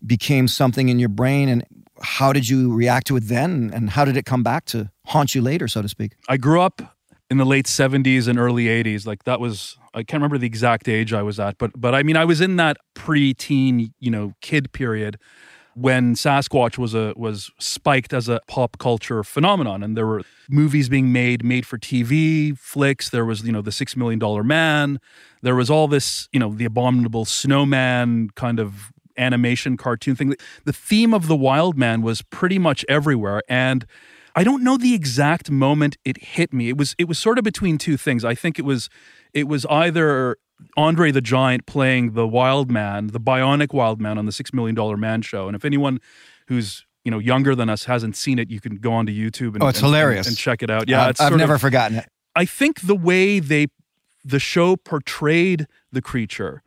became 0.05 0.47
something 0.47 0.89
in 0.89 0.99
your 0.99 1.09
brain, 1.09 1.49
and 1.49 1.65
how 2.01 2.33
did 2.33 2.47
you 2.47 2.73
react 2.73 3.07
to 3.07 3.17
it 3.17 3.27
then? 3.27 3.71
And 3.73 3.89
how 3.91 4.05
did 4.05 4.17
it 4.17 4.25
come 4.25 4.43
back 4.43 4.65
to 4.65 4.91
haunt 5.05 5.35
you 5.35 5.41
later, 5.41 5.67
so 5.67 5.81
to 5.81 5.89
speak? 5.89 6.13
I 6.27 6.37
grew 6.37 6.61
up 6.61 6.81
in 7.29 7.37
the 7.37 7.45
late 7.45 7.65
70s 7.65 8.27
and 8.27 8.39
early 8.39 8.65
80s. 8.65 9.05
Like 9.05 9.23
that 9.23 9.39
was 9.39 9.77
I 9.93 10.03
can't 10.03 10.21
remember 10.21 10.37
the 10.37 10.47
exact 10.47 10.87
age 10.87 11.13
I 11.13 11.23
was 11.23 11.39
at, 11.39 11.57
but 11.57 11.71
but 11.75 11.95
I 11.95 12.03
mean 12.03 12.15
I 12.15 12.25
was 12.25 12.41
in 12.41 12.55
that 12.57 12.77
pre-teen, 12.93 13.93
you 13.99 14.11
know, 14.11 14.33
kid 14.41 14.71
period 14.71 15.17
when 15.77 16.15
Sasquatch 16.15 16.77
was 16.79 16.95
a 16.95 17.13
was 17.15 17.51
spiked 17.59 18.11
as 18.11 18.27
a 18.27 18.41
pop 18.47 18.79
culture 18.79 19.23
phenomenon, 19.23 19.83
and 19.83 19.95
there 19.95 20.07
were 20.07 20.23
movies 20.49 20.89
being 20.89 21.11
made, 21.11 21.43
made 21.43 21.67
for 21.67 21.77
TV 21.77 22.57
flicks. 22.57 23.09
There 23.09 23.25
was 23.25 23.43
you 23.43 23.51
know 23.51 23.61
the 23.61 23.71
Six 23.71 23.95
Million 23.95 24.17
Dollar 24.17 24.43
Man. 24.43 24.99
There 25.43 25.55
was 25.55 25.69
all 25.69 25.87
this 25.87 26.29
you 26.31 26.39
know 26.39 26.53
the 26.53 26.65
Abominable 26.65 27.25
Snowman 27.25 28.31
kind 28.35 28.59
of 28.59 28.91
animation 29.17 29.77
cartoon 29.77 30.15
thing. 30.15 30.35
The 30.65 30.73
theme 30.73 31.13
of 31.13 31.27
the 31.27 31.35
Wild 31.35 31.77
Man 31.77 32.01
was 32.01 32.21
pretty 32.21 32.59
much 32.59 32.85
everywhere, 32.89 33.41
and 33.49 33.85
I 34.35 34.43
don't 34.43 34.63
know 34.63 34.77
the 34.77 34.93
exact 34.93 35.49
moment 35.49 35.97
it 36.05 36.21
hit 36.23 36.53
me. 36.53 36.69
It 36.69 36.77
was 36.77 36.95
it 36.97 37.07
was 37.07 37.17
sort 37.17 37.37
of 37.37 37.43
between 37.43 37.77
two 37.77 37.97
things. 37.97 38.23
I 38.23 38.35
think 38.35 38.59
it 38.59 38.65
was 38.65 38.89
it 39.33 39.47
was 39.47 39.65
either 39.67 40.37
Andre 40.75 41.11
the 41.11 41.21
Giant 41.21 41.65
playing 41.65 42.13
the 42.13 42.27
Wild 42.27 42.71
Man, 42.71 43.07
the 43.07 43.19
Bionic 43.19 43.73
Wild 43.73 43.99
Man 44.01 44.17
on 44.17 44.25
the 44.25 44.31
Six 44.31 44.53
Million 44.53 44.75
Dollar 44.75 44.97
Man 44.97 45.21
show. 45.21 45.47
And 45.47 45.55
if 45.55 45.65
anyone 45.65 45.99
who's 46.47 46.85
you 47.03 47.11
know 47.11 47.19
younger 47.19 47.55
than 47.55 47.69
us 47.69 47.85
hasn't 47.85 48.15
seen 48.15 48.37
it, 48.39 48.49
you 48.49 48.59
can 48.59 48.75
go 48.77 48.93
onto 48.93 49.11
YouTube 49.11 49.53
and 49.55 49.63
Oh, 49.63 49.67
it's 49.67 49.79
and- 49.79 49.85
hilarious. 49.87 50.27
and, 50.27 50.37
check 50.37 50.61
it 50.61 50.69
out. 50.69 50.87
Yeah, 50.87 51.03
I've, 51.05 51.09
it's 51.11 51.21
I've 51.21 51.35
never 51.35 51.55
of- 51.55 51.61
forgotten 51.61 51.97
it. 51.97 52.07
I 52.35 52.45
think 52.45 52.81
the 52.81 52.95
way 52.95 53.39
they 53.39 53.67
the 54.23 54.39
show 54.39 54.75
portrayed 54.75 55.65
the 55.91 56.01
creature 56.01 56.61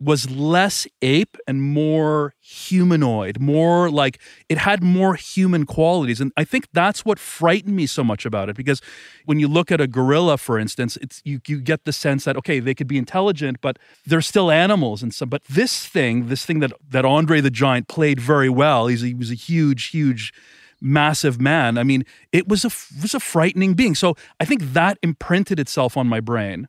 was 0.00 0.30
less 0.30 0.86
ape 1.02 1.36
and 1.46 1.62
more 1.62 2.34
humanoid, 2.40 3.40
more 3.40 3.90
like 3.90 4.20
it 4.48 4.58
had 4.58 4.82
more 4.82 5.14
human 5.14 5.64
qualities. 5.64 6.20
And 6.20 6.32
I 6.36 6.44
think 6.44 6.68
that's 6.72 7.04
what 7.04 7.18
frightened 7.18 7.76
me 7.76 7.86
so 7.86 8.04
much 8.04 8.26
about 8.26 8.48
it 8.48 8.56
because 8.56 8.80
when 9.24 9.38
you 9.38 9.48
look 9.48 9.72
at 9.72 9.80
a 9.80 9.86
gorilla, 9.86 10.38
for 10.38 10.58
instance, 10.58 10.96
it's 10.98 11.20
you 11.24 11.40
you 11.46 11.60
get 11.60 11.84
the 11.84 11.92
sense 11.92 12.24
that 12.24 12.36
okay, 12.36 12.60
they 12.60 12.74
could 12.74 12.88
be 12.88 12.98
intelligent, 12.98 13.60
but 13.60 13.78
they're 14.06 14.20
still 14.20 14.50
animals 14.50 15.02
and 15.02 15.14
so 15.14 15.26
but 15.26 15.42
this 15.44 15.86
thing, 15.86 16.28
this 16.28 16.44
thing 16.44 16.60
that 16.60 16.72
that 16.88 17.04
Andre 17.04 17.40
the 17.40 17.50
Giant 17.50 17.88
played 17.88 18.20
very 18.20 18.48
well, 18.48 18.86
he's, 18.86 19.00
he 19.00 19.14
was 19.14 19.30
a 19.30 19.34
huge, 19.34 19.88
huge 19.88 20.32
massive 20.80 21.40
man. 21.40 21.78
I 21.78 21.82
mean, 21.82 22.04
it 22.30 22.46
was 22.46 22.64
a 22.64 22.70
was 23.00 23.14
a 23.14 23.20
frightening 23.20 23.74
being. 23.74 23.94
So 23.94 24.16
I 24.38 24.44
think 24.44 24.62
that 24.74 24.98
imprinted 25.02 25.58
itself 25.58 25.96
on 25.96 26.06
my 26.06 26.20
brain. 26.20 26.68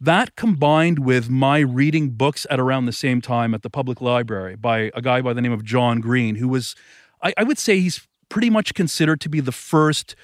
That 0.00 0.36
combined 0.36 0.98
with 0.98 1.30
my 1.30 1.60
reading 1.60 2.10
books 2.10 2.46
at 2.50 2.60
around 2.60 2.84
the 2.86 2.92
same 2.92 3.20
time 3.20 3.54
at 3.54 3.62
the 3.62 3.70
public 3.70 4.00
library 4.00 4.56
by 4.56 4.90
a 4.94 5.00
guy 5.00 5.22
by 5.22 5.32
the 5.32 5.40
name 5.40 5.52
of 5.52 5.64
John 5.64 6.00
Green, 6.00 6.36
who 6.36 6.48
was, 6.48 6.74
I, 7.22 7.32
I 7.38 7.44
would 7.44 7.58
say, 7.58 7.80
he's 7.80 8.06
pretty 8.28 8.50
much 8.50 8.74
considered 8.74 9.20
to 9.22 9.28
be 9.28 9.40
the 9.40 9.52
first 9.52 10.14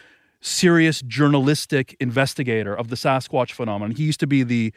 serious 0.42 1.00
journalistic 1.02 1.96
investigator 2.00 2.74
of 2.74 2.88
the 2.88 2.96
Sasquatch 2.96 3.52
phenomenon. 3.52 3.96
He 3.96 4.04
used 4.04 4.20
to 4.20 4.26
be 4.26 4.42
the 4.42 4.74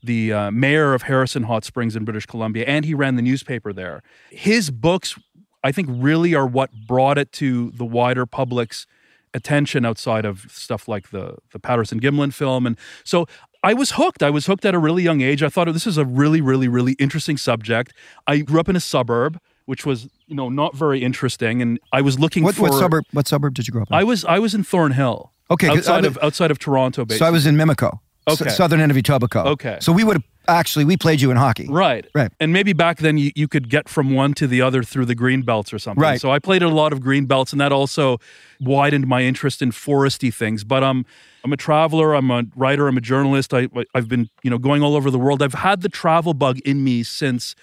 the 0.00 0.32
uh, 0.32 0.50
mayor 0.52 0.94
of 0.94 1.02
Harrison 1.02 1.42
Hot 1.42 1.64
Springs 1.64 1.96
in 1.96 2.04
British 2.04 2.24
Columbia, 2.24 2.64
and 2.66 2.84
he 2.84 2.94
ran 2.94 3.16
the 3.16 3.22
newspaper 3.22 3.72
there. 3.72 4.00
His 4.30 4.70
books, 4.70 5.18
I 5.64 5.72
think, 5.72 5.88
really 5.90 6.36
are 6.36 6.46
what 6.46 6.70
brought 6.86 7.18
it 7.18 7.32
to 7.32 7.72
the 7.72 7.84
wider 7.84 8.24
public's 8.24 8.86
attention 9.34 9.84
outside 9.84 10.24
of 10.24 10.46
stuff 10.50 10.86
like 10.86 11.10
the 11.10 11.36
the 11.52 11.58
Patterson 11.58 12.00
Gimlin 12.00 12.32
film, 12.32 12.64
and 12.64 12.78
so 13.02 13.26
I 13.62 13.74
was 13.74 13.92
hooked. 13.92 14.22
I 14.22 14.30
was 14.30 14.46
hooked 14.46 14.64
at 14.64 14.74
a 14.74 14.78
really 14.78 15.02
young 15.02 15.20
age. 15.20 15.42
I 15.42 15.48
thought 15.48 15.68
oh, 15.68 15.72
this 15.72 15.86
is 15.86 15.98
a 15.98 16.04
really, 16.04 16.40
really, 16.40 16.68
really 16.68 16.92
interesting 16.92 17.36
subject. 17.36 17.92
I 18.26 18.38
grew 18.38 18.60
up 18.60 18.68
in 18.68 18.76
a 18.76 18.80
suburb, 18.80 19.40
which 19.66 19.84
was 19.84 20.08
you 20.26 20.36
know 20.36 20.48
not 20.48 20.74
very 20.76 21.02
interesting, 21.02 21.60
and 21.60 21.78
I 21.92 22.00
was 22.00 22.18
looking 22.18 22.44
What, 22.44 22.54
for 22.54 22.62
what 22.62 22.74
suburb? 22.74 23.04
What 23.12 23.26
suburb 23.26 23.54
did 23.54 23.66
you 23.66 23.72
grow 23.72 23.82
up 23.82 23.90
in? 23.90 23.96
I 23.96 24.04
was 24.04 24.24
I 24.24 24.38
was 24.38 24.54
in 24.54 24.62
Thornhill. 24.62 25.32
Okay, 25.50 25.68
outside 25.68 26.04
of 26.04 26.18
outside 26.22 26.50
of 26.50 26.58
Toronto, 26.58 27.04
so. 27.08 27.24
I 27.24 27.30
was 27.30 27.46
in 27.46 27.56
Mimico, 27.56 27.98
s- 28.28 28.56
southern 28.56 28.80
end 28.80 28.90
of 28.92 28.96
Etobicoke. 28.96 29.46
Okay. 29.46 29.78
So 29.80 29.92
we 29.92 30.04
would 30.04 30.16
have 30.16 30.24
actually 30.46 30.84
we 30.84 30.96
played 30.96 31.20
you 31.20 31.30
in 31.30 31.36
hockey. 31.36 31.66
Right. 31.68 32.06
Right. 32.14 32.30
And 32.38 32.52
maybe 32.52 32.72
back 32.72 32.98
then 32.98 33.18
you, 33.18 33.32
you 33.34 33.48
could 33.48 33.68
get 33.68 33.88
from 33.88 34.14
one 34.14 34.34
to 34.34 34.46
the 34.46 34.62
other 34.62 34.82
through 34.82 35.06
the 35.06 35.14
green 35.14 35.42
belts 35.42 35.72
or 35.72 35.78
something. 35.78 36.02
Right. 36.02 36.20
So 36.20 36.30
I 36.30 36.38
played 36.38 36.62
a 36.62 36.68
lot 36.68 36.92
of 36.92 37.00
green 37.00 37.26
belts 37.26 37.52
and 37.52 37.60
that 37.60 37.72
also 37.72 38.18
widened 38.60 39.06
my 39.06 39.22
interest 39.22 39.62
in 39.62 39.72
foresty 39.72 40.32
things. 40.32 40.64
But 40.64 40.82
um 40.82 41.04
I'm 41.44 41.52
a 41.52 41.56
traveler, 41.56 42.14
I'm 42.14 42.30
a 42.30 42.44
writer, 42.56 42.88
I'm 42.88 42.96
a 42.96 43.00
journalist. 43.00 43.54
I 43.54 43.68
I've 43.94 44.08
been, 44.08 44.28
you 44.42 44.50
know, 44.50 44.58
going 44.58 44.82
all 44.82 44.96
over 44.96 45.10
the 45.10 45.18
world. 45.18 45.42
I've 45.42 45.54
had 45.54 45.82
the 45.82 45.88
travel 45.88 46.34
bug 46.34 46.58
in 46.60 46.82
me 46.84 47.02
since 47.02 47.54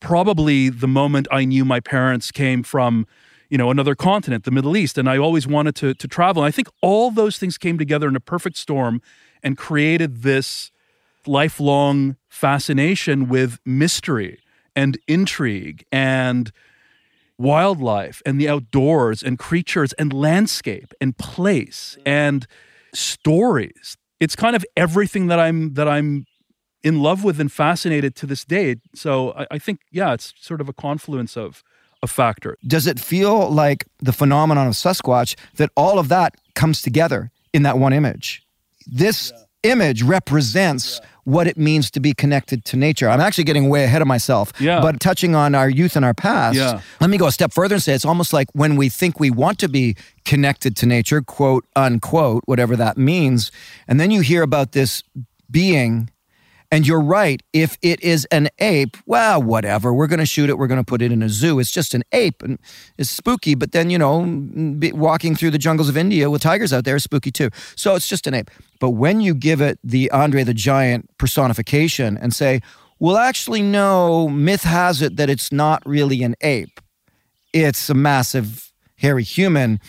probably 0.00 0.68
the 0.68 0.88
moment 0.88 1.28
I 1.30 1.44
knew 1.44 1.64
my 1.64 1.80
parents 1.80 2.30
came 2.30 2.62
from 2.62 3.06
you 3.50 3.56
know 3.56 3.70
another 3.70 3.94
continent 3.94 4.44
the 4.44 4.50
middle 4.50 4.76
east 4.76 4.98
and 4.98 5.08
i 5.08 5.16
always 5.16 5.46
wanted 5.46 5.74
to 5.74 5.94
to 5.94 6.06
travel 6.06 6.42
and 6.42 6.48
i 6.48 6.50
think 6.50 6.68
all 6.82 7.10
those 7.10 7.38
things 7.38 7.56
came 7.56 7.78
together 7.78 8.06
in 8.06 8.14
a 8.14 8.20
perfect 8.20 8.58
storm 8.58 9.00
and 9.42 9.56
created 9.56 10.22
this 10.22 10.70
lifelong 11.26 12.16
fascination 12.28 13.28
with 13.28 13.58
mystery 13.64 14.38
and 14.74 14.98
intrigue 15.06 15.84
and 15.90 16.52
wildlife 17.38 18.20
and 18.26 18.40
the 18.40 18.48
outdoors 18.48 19.22
and 19.22 19.38
creatures 19.38 19.92
and 19.94 20.12
landscape 20.12 20.92
and 21.00 21.16
place 21.16 21.96
and 22.04 22.46
stories. 22.94 23.96
It's 24.20 24.36
kind 24.36 24.56
of 24.56 24.64
everything 24.76 25.28
that 25.28 25.38
i'm 25.38 25.74
that 25.74 25.88
i'm 25.88 26.26
in 26.82 27.00
love 27.02 27.24
with 27.24 27.40
and 27.40 27.50
fascinated 27.50 28.14
to 28.16 28.26
this 28.26 28.44
day. 28.44 28.76
So 28.94 29.32
i, 29.32 29.46
I 29.52 29.58
think 29.58 29.80
yeah 29.90 30.12
it's 30.12 30.34
sort 30.40 30.60
of 30.60 30.68
a 30.68 30.72
confluence 30.72 31.36
of 31.36 31.62
a 32.02 32.06
factor 32.06 32.56
Does 32.66 32.86
it 32.86 33.00
feel 33.00 33.50
like 33.50 33.84
the 33.98 34.12
phenomenon 34.12 34.68
of 34.68 34.74
Sasquatch 34.74 35.36
that 35.56 35.70
all 35.76 35.98
of 35.98 36.08
that 36.08 36.34
comes 36.54 36.80
together 36.82 37.30
in 37.52 37.62
that 37.62 37.78
one 37.78 37.92
image? 37.92 38.42
This 38.86 39.32
image 39.62 40.02
represents 40.02 41.00
what 41.24 41.46
it 41.46 41.58
means 41.58 41.90
to 41.90 42.00
be 42.00 42.14
connected 42.14 42.64
to 42.64 42.76
nature. 42.76 43.08
I'm 43.08 43.20
actually 43.20 43.44
getting 43.44 43.68
way 43.68 43.84
ahead 43.84 44.00
of 44.00 44.08
myself. 44.08 44.50
Yeah. 44.58 44.80
But 44.80 44.98
touching 44.98 45.34
on 45.34 45.54
our 45.54 45.68
youth 45.68 45.94
and 45.94 46.04
our 46.04 46.14
past, 46.14 46.56
Yeah. 46.56 46.80
let 47.02 47.10
me 47.10 47.18
go 47.18 47.26
a 47.26 47.32
step 47.32 47.52
further 47.52 47.74
and 47.74 47.82
say 47.82 47.92
it's 47.92 48.04
almost 48.06 48.32
like 48.32 48.48
when 48.54 48.76
we 48.76 48.88
think 48.88 49.20
we 49.20 49.30
want 49.30 49.58
to 49.58 49.68
be 49.68 49.94
connected 50.24 50.74
to 50.76 50.86
nature, 50.86 51.20
quote 51.20 51.66
unquote, 51.76 52.44
whatever 52.46 52.76
that 52.76 52.96
means, 52.96 53.50
and 53.86 54.00
then 54.00 54.10
you 54.10 54.22
hear 54.22 54.42
about 54.42 54.72
this 54.72 55.02
being 55.50 56.08
and 56.70 56.86
you're 56.86 57.00
right. 57.00 57.42
If 57.52 57.78
it 57.82 58.02
is 58.02 58.26
an 58.26 58.48
ape, 58.58 58.96
well, 59.06 59.42
whatever. 59.42 59.92
We're 59.92 60.06
going 60.06 60.18
to 60.18 60.26
shoot 60.26 60.50
it. 60.50 60.58
We're 60.58 60.66
going 60.66 60.80
to 60.80 60.84
put 60.84 61.00
it 61.00 61.10
in 61.10 61.22
a 61.22 61.28
zoo. 61.28 61.58
It's 61.58 61.70
just 61.70 61.94
an 61.94 62.02
ape 62.12 62.42
and 62.42 62.58
it's 62.98 63.10
spooky. 63.10 63.54
But 63.54 63.72
then, 63.72 63.88
you 63.90 63.98
know, 63.98 64.18
walking 64.94 65.34
through 65.34 65.50
the 65.50 65.58
jungles 65.58 65.88
of 65.88 65.96
India 65.96 66.28
with 66.30 66.42
tigers 66.42 66.72
out 66.72 66.84
there 66.84 66.96
is 66.96 67.04
spooky 67.04 67.30
too. 67.30 67.50
So 67.74 67.94
it's 67.94 68.08
just 68.08 68.26
an 68.26 68.34
ape. 68.34 68.50
But 68.80 68.90
when 68.90 69.20
you 69.20 69.34
give 69.34 69.60
it 69.60 69.78
the 69.82 70.10
Andre 70.10 70.44
the 70.44 70.54
Giant 70.54 71.08
personification 71.18 72.18
and 72.18 72.34
say, 72.34 72.60
well, 72.98 73.16
actually, 73.16 73.62
no, 73.62 74.28
myth 74.28 74.64
has 74.64 75.00
it 75.00 75.16
that 75.16 75.30
it's 75.30 75.52
not 75.52 75.82
really 75.86 76.22
an 76.22 76.34
ape, 76.40 76.80
it's 77.52 77.88
a 77.88 77.94
massive, 77.94 78.72
hairy 78.96 79.22
human. 79.22 79.80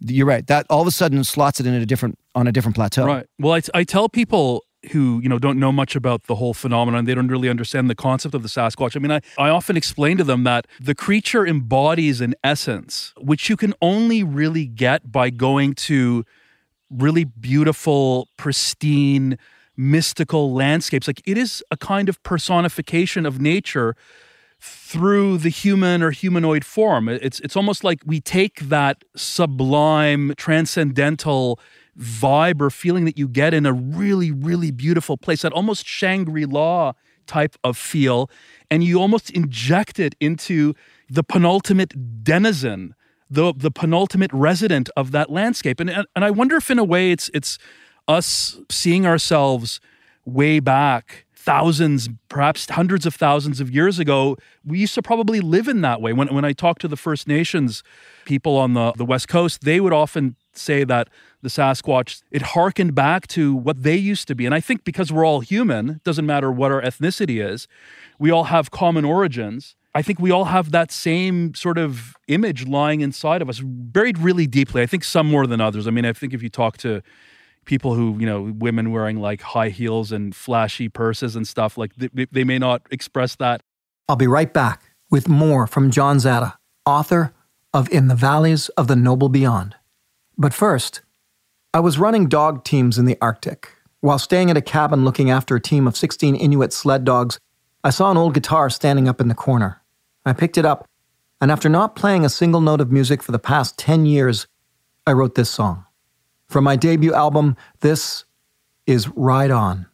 You're 0.00 0.26
right. 0.26 0.46
That 0.46 0.66
all 0.70 0.80
of 0.80 0.86
a 0.86 0.92
sudden 0.92 1.24
slots 1.24 1.60
it 1.60 1.66
in 1.66 1.74
a 1.74 1.84
different 1.84 2.18
on 2.34 2.46
a 2.46 2.52
different 2.52 2.74
plateau. 2.74 3.04
Right. 3.04 3.26
Well, 3.38 3.54
I, 3.54 3.62
I 3.74 3.84
tell 3.84 4.08
people 4.08 4.64
who 4.90 5.20
you 5.22 5.28
know 5.28 5.38
don't 5.38 5.58
know 5.58 5.72
much 5.72 5.94
about 5.94 6.24
the 6.24 6.34
whole 6.34 6.54
phenomenon. 6.54 7.04
They 7.04 7.14
don't 7.14 7.28
really 7.28 7.48
understand 7.48 7.88
the 7.88 7.94
concept 7.94 8.34
of 8.34 8.42
the 8.42 8.48
sasquatch. 8.48 8.96
I 8.96 9.00
mean 9.00 9.12
i, 9.12 9.20
I 9.38 9.48
often 9.48 9.76
explain 9.76 10.16
to 10.18 10.24
them 10.24 10.44
that 10.44 10.66
the 10.80 10.94
creature 10.94 11.46
embodies 11.46 12.20
an 12.20 12.34
essence 12.42 13.12
which 13.18 13.48
you 13.48 13.56
can 13.56 13.74
only 13.80 14.22
really 14.22 14.66
get 14.66 15.12
by 15.12 15.30
going 15.30 15.74
to 15.74 16.24
really 16.90 17.24
beautiful 17.24 18.28
pristine 18.36 19.38
mystical 19.76 20.52
landscapes. 20.52 21.06
Like 21.06 21.22
it 21.24 21.38
is 21.38 21.64
a 21.70 21.76
kind 21.76 22.08
of 22.08 22.22
personification 22.22 23.24
of 23.26 23.40
nature 23.40 23.96
through 24.60 25.38
the 25.38 25.48
human 25.48 26.02
or 26.02 26.10
humanoid 26.12 26.64
form. 26.64 27.08
It's 27.08 27.40
it's 27.40 27.56
almost 27.56 27.82
like 27.82 28.00
we 28.06 28.20
take 28.20 28.60
that 28.60 29.02
sublime, 29.16 30.34
transcendental 30.36 31.58
vibe 31.98 32.60
or 32.60 32.70
feeling 32.70 33.04
that 33.04 33.18
you 33.18 33.28
get 33.28 33.52
in 33.54 33.66
a 33.66 33.72
really, 33.72 34.30
really 34.30 34.70
beautiful 34.70 35.16
place, 35.16 35.42
that 35.42 35.52
almost 35.52 35.86
Shangri-La 35.86 36.92
type 37.26 37.56
of 37.62 37.76
feel, 37.76 38.30
and 38.70 38.82
you 38.82 39.00
almost 39.00 39.30
inject 39.30 39.98
it 39.98 40.14
into 40.20 40.74
the 41.08 41.22
penultimate 41.22 42.24
denizen, 42.24 42.94
the 43.30 43.52
the 43.56 43.70
penultimate 43.70 44.32
resident 44.32 44.90
of 44.96 45.12
that 45.12 45.30
landscape. 45.30 45.80
And 45.80 45.90
and, 45.90 46.06
and 46.16 46.24
I 46.24 46.30
wonder 46.30 46.56
if 46.56 46.70
in 46.70 46.78
a 46.78 46.84
way 46.84 47.12
it's 47.12 47.30
it's 47.32 47.58
us 48.08 48.58
seeing 48.70 49.06
ourselves 49.06 49.80
way 50.24 50.60
back 50.60 51.26
thousands, 51.42 52.08
perhaps 52.28 52.70
hundreds 52.70 53.04
of 53.04 53.14
thousands 53.14 53.60
of 53.60 53.68
years 53.68 53.98
ago, 53.98 54.36
we 54.64 54.78
used 54.78 54.94
to 54.94 55.02
probably 55.02 55.40
live 55.40 55.66
in 55.66 55.80
that 55.80 56.00
way. 56.00 56.12
When, 56.12 56.28
when 56.28 56.44
I 56.44 56.52
talk 56.52 56.78
to 56.80 56.88
the 56.88 56.96
First 56.96 57.26
Nations 57.26 57.82
people 58.24 58.56
on 58.56 58.74
the, 58.74 58.92
the 58.92 59.04
West 59.04 59.26
Coast, 59.26 59.62
they 59.62 59.80
would 59.80 59.92
often 59.92 60.36
say 60.52 60.84
that 60.84 61.08
the 61.42 61.48
Sasquatch, 61.48 62.22
it 62.30 62.42
harkened 62.42 62.94
back 62.94 63.26
to 63.28 63.54
what 63.54 63.82
they 63.82 63.96
used 63.96 64.28
to 64.28 64.34
be. 64.34 64.46
And 64.46 64.54
I 64.54 64.60
think 64.60 64.84
because 64.84 65.12
we're 65.12 65.26
all 65.26 65.40
human, 65.40 66.00
doesn't 66.04 66.26
matter 66.26 66.50
what 66.50 66.70
our 66.70 66.80
ethnicity 66.80 67.44
is, 67.44 67.66
we 68.18 68.30
all 68.30 68.44
have 68.44 68.70
common 68.70 69.04
origins. 69.04 69.76
I 69.94 70.02
think 70.02 70.20
we 70.20 70.30
all 70.30 70.46
have 70.46 70.70
that 70.70 70.90
same 70.90 71.54
sort 71.54 71.78
of 71.78 72.16
image 72.28 72.66
lying 72.66 73.00
inside 73.00 73.42
of 73.42 73.48
us, 73.48 73.60
buried 73.62 74.18
really 74.18 74.46
deeply. 74.46 74.82
I 74.82 74.86
think 74.86 75.04
some 75.04 75.28
more 75.28 75.46
than 75.46 75.60
others. 75.60 75.86
I 75.86 75.90
mean, 75.90 76.06
I 76.06 76.12
think 76.12 76.32
if 76.32 76.42
you 76.42 76.48
talk 76.48 76.78
to 76.78 77.02
people 77.64 77.94
who 77.94 78.16
you 78.18 78.26
know 78.26 78.52
women 78.58 78.90
wearing 78.90 79.20
like 79.20 79.40
high 79.40 79.68
heels 79.68 80.10
and 80.10 80.34
flashy 80.34 80.88
purses 80.88 81.36
and 81.36 81.46
stuff 81.46 81.78
like 81.78 81.94
they, 81.96 82.26
they 82.32 82.42
may 82.42 82.58
not 82.58 82.82
express 82.90 83.36
that 83.36 83.62
I'll 84.08 84.16
be 84.16 84.26
right 84.26 84.52
back 84.52 84.82
with 85.10 85.28
more 85.28 85.66
from 85.66 85.90
John 85.90 86.18
Zada, 86.18 86.58
author 86.84 87.32
of 87.72 87.88
In 87.90 88.08
the 88.08 88.14
Valleys 88.14 88.68
of 88.70 88.88
the 88.88 88.96
Noble 88.96 89.28
Beyond. 89.28 89.76
But 90.36 90.52
first, 90.52 91.02
I 91.74 91.80
was 91.80 91.98
running 91.98 92.28
dog 92.28 92.64
teams 92.64 92.98
in 92.98 93.06
the 93.06 93.16
Arctic. 93.22 93.70
While 94.00 94.18
staying 94.18 94.50
at 94.50 94.58
a 94.58 94.60
cabin 94.60 95.06
looking 95.06 95.30
after 95.30 95.56
a 95.56 95.60
team 95.60 95.86
of 95.86 95.96
16 95.96 96.36
Inuit 96.36 96.70
sled 96.70 97.02
dogs, 97.02 97.38
I 97.82 97.88
saw 97.88 98.10
an 98.10 98.18
old 98.18 98.34
guitar 98.34 98.68
standing 98.68 99.08
up 99.08 99.22
in 99.22 99.28
the 99.28 99.34
corner. 99.34 99.80
I 100.26 100.34
picked 100.34 100.58
it 100.58 100.66
up, 100.66 100.86
and 101.40 101.50
after 101.50 101.70
not 101.70 101.96
playing 101.96 102.26
a 102.26 102.28
single 102.28 102.60
note 102.60 102.82
of 102.82 102.92
music 102.92 103.22
for 103.22 103.32
the 103.32 103.38
past 103.38 103.78
10 103.78 104.04
years, 104.04 104.46
I 105.06 105.12
wrote 105.12 105.34
this 105.34 105.48
song. 105.48 105.86
From 106.46 106.64
my 106.64 106.76
debut 106.76 107.14
album, 107.14 107.56
this 107.80 108.26
is 108.86 109.08
Ride 109.08 109.50
On. 109.50 109.86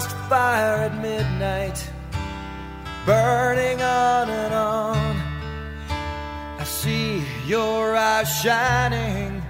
Forest 0.00 0.16
fire 0.28 0.76
at 0.88 0.94
midnight 1.02 1.90
burning 3.04 3.82
on 3.82 4.30
and 4.30 4.54
on. 4.54 5.16
I 6.58 6.64
see 6.64 7.22
your 7.46 7.96
eyes 7.96 8.28
shining 8.40 9.42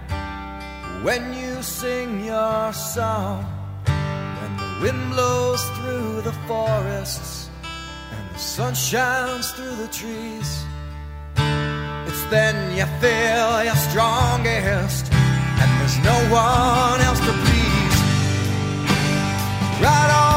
when 1.02 1.35
you 1.35 1.62
sing 1.62 2.25
your 2.25 2.73
song. 2.73 3.45
When 4.40 4.57
the 4.57 4.78
wind 4.83 5.12
blows 5.12 5.62
through 5.76 6.23
the 6.23 6.33
forests 6.49 7.50
and 8.12 8.35
the 8.35 8.38
sun 8.38 8.75
shines 8.75 9.50
through 9.52 9.76
the 9.76 9.88
trees, 9.88 10.64
it's 12.09 12.25
then 12.25 12.57
you 12.76 12.87
feel 13.00 13.64
your 13.64 13.80
strongest, 13.88 15.12
and 15.61 15.69
there's 15.78 15.99
no 15.99 16.19
one 16.33 17.00
else 17.07 17.21
to 17.21 17.33
please. 17.45 17.80
Right 19.83 20.11
on, 20.25 20.30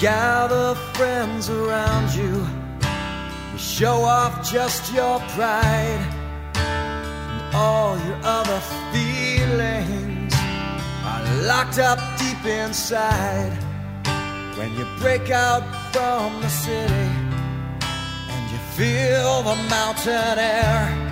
gather 0.00 0.74
friends 0.94 1.50
around 1.50 2.14
you. 2.14 2.46
You 3.52 3.58
show 3.58 4.02
off 4.02 4.50
just 4.50 4.92
your 4.94 5.20
pride 5.36 6.00
and 6.54 7.54
all 7.54 7.98
your 7.98 8.18
other 8.22 8.60
feelings 8.92 10.32
are 11.04 11.42
locked 11.42 11.78
up 11.78 11.98
deep 12.18 12.42
inside. 12.46 13.52
When 14.56 14.74
you 14.78 14.86
break 15.00 15.30
out 15.30 15.64
from 15.92 16.40
the 16.40 16.48
city 16.48 17.10
and 18.32 18.50
you 18.50 18.58
feel 18.78 19.42
the 19.42 19.56
mountain 19.68 20.38
air, 20.38 21.09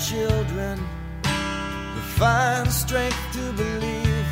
children, 0.00 0.78
you 1.24 2.00
find 2.16 2.70
strength 2.72 3.20
to 3.34 3.52
believe. 3.52 4.28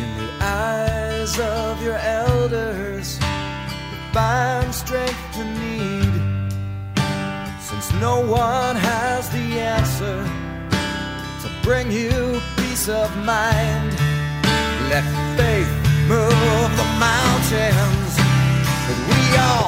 In 0.00 0.10
the 0.16 0.30
eyes 0.40 1.38
of 1.38 1.82
your 1.82 1.98
elders, 1.98 3.18
you 3.20 3.98
find 4.12 4.74
strength 4.74 5.20
to 5.34 5.44
need. 5.44 6.14
Since 7.60 7.92
no 8.00 8.20
one 8.20 8.76
has 8.76 9.28
the 9.28 9.60
answer 9.60 10.24
to 11.42 11.48
bring 11.62 11.92
you 11.92 12.40
peace 12.56 12.88
of 12.88 13.14
mind, 13.18 13.92
let 14.88 15.04
faith 15.36 15.72
move 16.08 16.70
the 16.82 16.90
mountains 16.98 18.16
that 18.86 18.98
we 19.10 19.36
all 19.36 19.67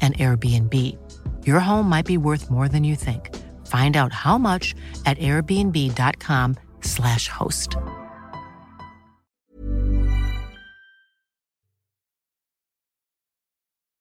an 0.00 0.12
Airbnb. 0.12 0.72
Your 1.44 1.58
home 1.58 1.88
might 1.88 2.06
be 2.06 2.18
worth 2.18 2.48
more 2.50 2.68
than 2.68 2.84
you 2.84 2.94
think. 2.94 3.34
Find 3.66 3.96
out 3.96 4.12
how 4.12 4.38
much 4.38 4.76
at 5.04 5.18
airbnb.com/slash 5.18 7.28
host. 7.28 7.76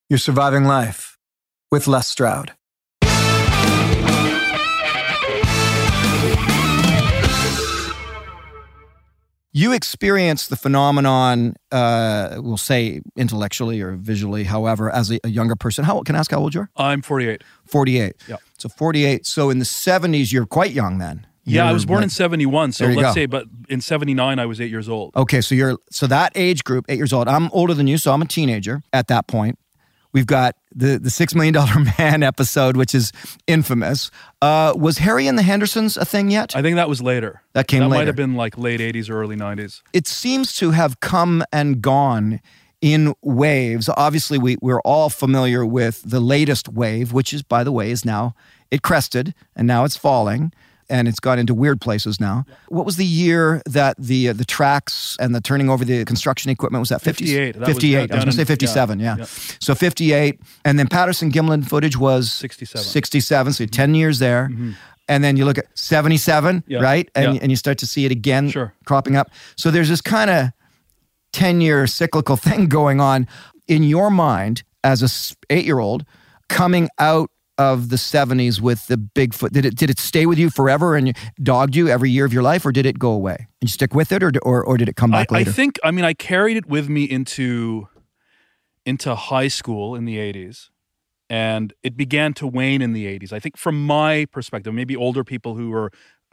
You're 0.08 0.19
surviving 0.19 0.65
life 0.65 1.17
with 1.71 1.88
Les 1.88 2.08
Stroud. 2.08 2.53
You 9.56 9.72
experience 9.72 10.48
the 10.48 10.58
phenomenon, 10.58 11.56
uh, 11.72 12.39
we'll 12.39 12.58
say 12.58 13.00
intellectually 13.15 13.80
or 13.80 13.94
visually, 13.94 14.44
however, 14.44 14.94
as 14.94 15.10
a, 15.10 15.20
a 15.24 15.30
younger 15.30 15.56
person. 15.56 15.86
How 15.86 16.02
can 16.02 16.18
I 16.18 16.20
ask 16.20 16.30
how 16.30 16.39
old 16.39 16.54
you 16.54 16.62
are? 16.63 16.70
I'm 16.76 17.02
48. 17.02 17.41
48. 17.63 18.15
Yeah. 18.28 18.36
So 18.58 18.68
48. 18.68 19.26
So 19.26 19.50
in 19.50 19.60
the 19.60 19.65
70s, 19.65 20.34
you're 20.34 20.46
quite 20.46 20.72
young 20.72 20.98
then. 20.98 21.26
Yeah, 21.46 21.70
I 21.70 21.72
was 21.72 21.86
born 21.86 22.04
in 22.04 22.10
71. 22.10 22.74
So 22.74 22.86
let's 22.88 23.02
go. 23.02 23.13
say, 23.13 23.28
but 23.28 23.46
in 23.70 23.80
79, 23.80 24.39
I 24.39 24.46
was 24.46 24.60
eight 24.60 24.72
years 24.72 24.89
old. 24.89 25.15
Okay, 25.15 25.39
so 25.39 25.56
you're 25.56 25.78
so 25.89 26.06
that 26.08 26.34
age 26.36 26.65
group, 26.65 26.84
eight 26.89 26.98
years 26.98 27.13
old. 27.13 27.30
I'm 27.30 27.50
older 27.54 27.74
than 27.74 27.88
you, 27.88 27.98
so 27.98 28.12
I'm 28.12 28.22
a 28.22 28.28
teenager 28.28 28.82
at 28.91 29.08
that 29.08 29.28
point. 29.28 29.58
We've 30.15 30.25
got 30.25 30.56
the 30.73 30.97
the 30.97 31.10
Six 31.10 31.36
Million 31.36 31.54
Dollar 31.54 31.73
Man 31.99 32.23
episode, 32.23 32.78
which 32.78 32.95
is 32.95 33.12
infamous. 33.47 34.12
Uh, 34.41 34.71
was 34.73 34.99
Harry 34.99 35.28
and 35.28 35.38
the 35.38 35.43
Hendersons 35.43 35.97
a 35.97 36.06
thing 36.06 36.32
yet? 36.32 36.56
I 36.56 36.62
think 36.62 36.78
that 36.78 36.88
was 36.88 37.01
later. 37.01 37.41
That 37.51 37.67
came 37.67 37.82
That 37.82 37.89
later. 37.89 37.99
might 37.99 38.08
have 38.08 38.15
been 38.15 38.36
like 38.36 38.58
late 38.58 38.80
80s 38.80 39.10
or 39.10 39.21
early 39.21 39.36
90s. 39.36 39.82
it 39.91 40.08
seems 40.08 40.56
to 40.56 40.71
have 40.71 41.01
come 41.01 41.43
and 41.51 41.82
gone 41.82 42.39
in 42.80 43.13
waves. 43.23 43.89
Obviously, 43.97 44.38
we, 44.38 44.56
we're 44.62 44.80
all 44.82 45.10
familiar 45.10 45.65
with 45.65 46.01
the 46.10 46.21
latest 46.21 46.69
wave, 46.69 47.12
which 47.12 47.34
is, 47.34 47.43
by 47.43 47.65
the 47.65 47.71
way, 47.73 47.91
is 47.91 48.06
now 48.06 48.36
it 48.71 48.82
crested 48.82 49.34
and 49.54 49.67
now 49.67 49.84
it's 49.84 49.97
falling 49.97 50.54
and 50.89 51.08
it's 51.08 51.19
gone 51.19 51.39
into 51.39 51.54
weird 51.54 51.82
places 51.82 52.19
now. 52.19 52.45
What 52.67 52.86
was 52.86 52.98
the 52.98 53.06
year 53.06 53.62
that 53.65 53.95
the 53.98 54.30
uh, 54.30 54.34
the 54.34 54.45
tracks 54.45 55.17
and 55.19 55.34
the 55.34 55.41
turning 55.41 55.69
over 55.69 55.84
the 55.86 56.06
construction 56.06 56.52
equipment 56.52 56.80
was 56.82 56.89
that 56.89 57.02
50, 57.02 57.26
58. 57.26 57.52
That 57.54 57.60
was 57.62 57.67
58. 57.76 57.98
I 57.98 58.02
was 58.02 58.10
going 58.10 58.26
to 58.26 58.32
say 58.34 58.43
57, 58.45 59.00
yeah. 59.00 59.06
yeah, 59.06 59.15
yeah. 59.19 59.26
So 59.60 59.76
58 59.76 60.39
and 60.63 60.78
then 60.80 60.88
Patterson 60.88 61.32
Gimlin 61.32 61.67
footage 61.67 61.98
was 61.98 62.32
67. 62.32 62.84
67, 62.86 63.54
so 63.54 63.65
10 63.65 63.95
years 63.95 64.19
there. 64.19 64.50
And 65.08 65.24
then 65.24 65.38
you 65.38 65.45
look 65.45 65.58
at 65.60 65.65
77, 65.78 66.63
Yeah. 66.67 66.80
right? 66.80 67.10
And, 67.13 67.36
Yeah. 67.36 67.39
and 67.43 67.52
you 67.52 67.56
start 67.56 67.78
to 67.80 67.86
see 67.86 68.06
it 68.06 68.12
again 68.12 68.50
Sure. 68.50 68.74
cropping 68.86 69.15
up. 69.15 69.30
So 69.56 69.69
there's 69.71 69.89
this 69.89 70.02
kind 70.02 70.30
of 70.32 70.50
10 71.34 71.62
year 71.62 71.86
cyclical 71.88 72.36
thing 72.48 72.67
going 72.67 73.00
on 73.00 73.28
in 73.67 73.84
your 73.84 74.10
mind 74.10 74.63
as 74.84 75.02
a 75.04 75.54
eight 75.54 75.65
year 75.65 75.80
old 75.80 76.06
coming 76.50 76.89
out 77.00 77.30
of 77.58 77.89
the 77.89 77.96
70s 77.96 78.60
with 78.60 78.88
the 78.88 78.98
Bigfoot. 78.98 79.52
Did 79.52 79.65
it, 79.65 79.76
did 79.76 79.89
it 79.89 80.00
stay 80.00 80.26
with 80.26 80.38
you 80.38 80.50
forever 80.50 80.96
and 80.96 81.15
dogged 81.41 81.76
you 81.76 81.88
every 81.88 82.12
year 82.12 82.26
of 82.26 82.34
your 82.34 82.44
life, 82.44 82.65
or 82.65 82.72
did 82.72 82.86
it 82.86 83.00
go 83.00 83.12
away? 83.12 83.36
And 83.38 83.48
you 83.62 83.70
stick 83.70 83.94
with 83.94 84.12
it, 84.12 84.24
or, 84.24 84.32
or, 84.41 84.63
or 84.63 84.78
did 84.78 84.89
it 84.89 84.96
come 84.96 85.12
back 85.12 85.32
I, 85.32 85.39
I 85.39 85.44
think, 85.44 85.80
I 85.84 85.91
mean, 85.91 86.06
I 86.06 86.13
carried 86.13 86.58
it 86.58 86.65
with 86.65 86.89
me 86.89 87.04
into 87.06 87.88
into 88.86 89.15
high 89.15 89.48
school 89.48 89.96
in 89.96 90.06
the 90.06 90.18
80s 90.18 90.70
and 91.30 91.74
it 91.82 91.98
began 91.98 92.34
to 92.36 92.48
wane 92.48 92.82
in 92.82 92.94
the 92.94 93.06
80s. 93.06 93.34
I 93.34 93.39
think 93.39 93.58
from 93.58 93.84
my 93.86 94.26
perspective, 94.26 94.74
maybe 94.74 94.96
older 94.96 95.24
people 95.24 95.56
who 95.56 95.74
are 95.74 95.91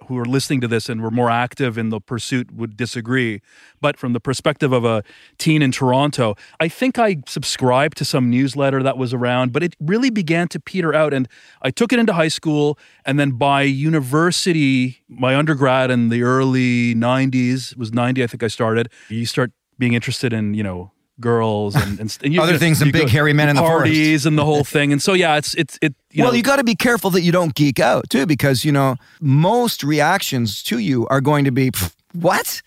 who 0.08 0.18
are 0.18 0.24
listening 0.24 0.60
to 0.60 0.68
this 0.68 0.88
and 0.88 1.02
were 1.02 1.10
more 1.10 1.30
active 1.30 1.78
in 1.78 1.90
the 1.90 2.00
pursuit 2.00 2.52
would 2.52 2.76
disagree, 2.76 3.40
but 3.80 3.96
from 3.96 4.12
the 4.12 4.20
perspective 4.20 4.72
of 4.72 4.84
a 4.84 5.02
teen 5.38 5.62
in 5.62 5.72
Toronto, 5.72 6.34
I 6.60 6.68
think 6.68 6.98
I 6.98 7.22
subscribed 7.26 7.96
to 7.98 8.04
some 8.04 8.30
newsletter 8.30 8.82
that 8.82 8.98
was 8.98 9.12
around, 9.14 9.52
but 9.52 9.62
it 9.62 9.76
really 9.80 10.10
began 10.10 10.48
to 10.48 10.60
peter 10.60 10.94
out. 10.94 11.12
And 11.14 11.28
I 11.62 11.70
took 11.70 11.92
it 11.92 11.98
into 11.98 12.12
high 12.12 12.28
school 12.28 12.78
and 13.04 13.18
then 13.18 13.32
by 13.32 13.62
university, 13.62 15.02
my 15.08 15.36
undergrad 15.36 15.90
in 15.90 16.08
the 16.08 16.22
early 16.22 16.94
90s, 16.94 17.72
it 17.72 17.78
was 17.78 17.92
90 17.92 18.22
I 18.22 18.26
think 18.26 18.42
I 18.42 18.48
started, 18.48 18.90
you 19.08 19.26
start 19.26 19.52
being 19.78 19.94
interested 19.94 20.32
in, 20.32 20.54
you 20.54 20.62
know, 20.62 20.92
girls 21.20 21.74
and, 21.76 22.00
and, 22.00 22.18
and 22.24 22.34
you- 22.34 22.42
Other 22.42 22.58
things 22.58 22.78
than 22.78 22.88
you 22.88 22.92
big 22.92 23.08
hairy 23.08 23.32
men 23.32 23.48
in 23.48 23.56
the 23.56 23.62
forest. 23.62 23.78
parties 23.84 24.26
and 24.26 24.36
the 24.38 24.44
whole 24.44 24.64
thing. 24.64 24.92
And 24.92 25.00
so 25.02 25.12
yeah, 25.12 25.36
it's 25.36 25.54
it's 25.54 25.78
it. 25.82 25.94
You 26.10 26.24
well, 26.24 26.32
know, 26.32 26.36
you 26.36 26.42
got 26.42 26.56
to 26.56 26.64
be 26.64 26.74
careful 26.74 27.10
that 27.10 27.22
you 27.22 27.32
don't 27.32 27.54
geek 27.54 27.78
out 27.80 28.10
too, 28.10 28.26
because 28.26 28.64
you 28.64 28.72
know 28.72 28.96
most 29.20 29.82
reactions 29.84 30.62
to 30.64 30.78
you 30.78 31.06
are 31.08 31.20
going 31.20 31.44
to 31.44 31.50
be, 31.52 31.70
"What, 32.12 32.60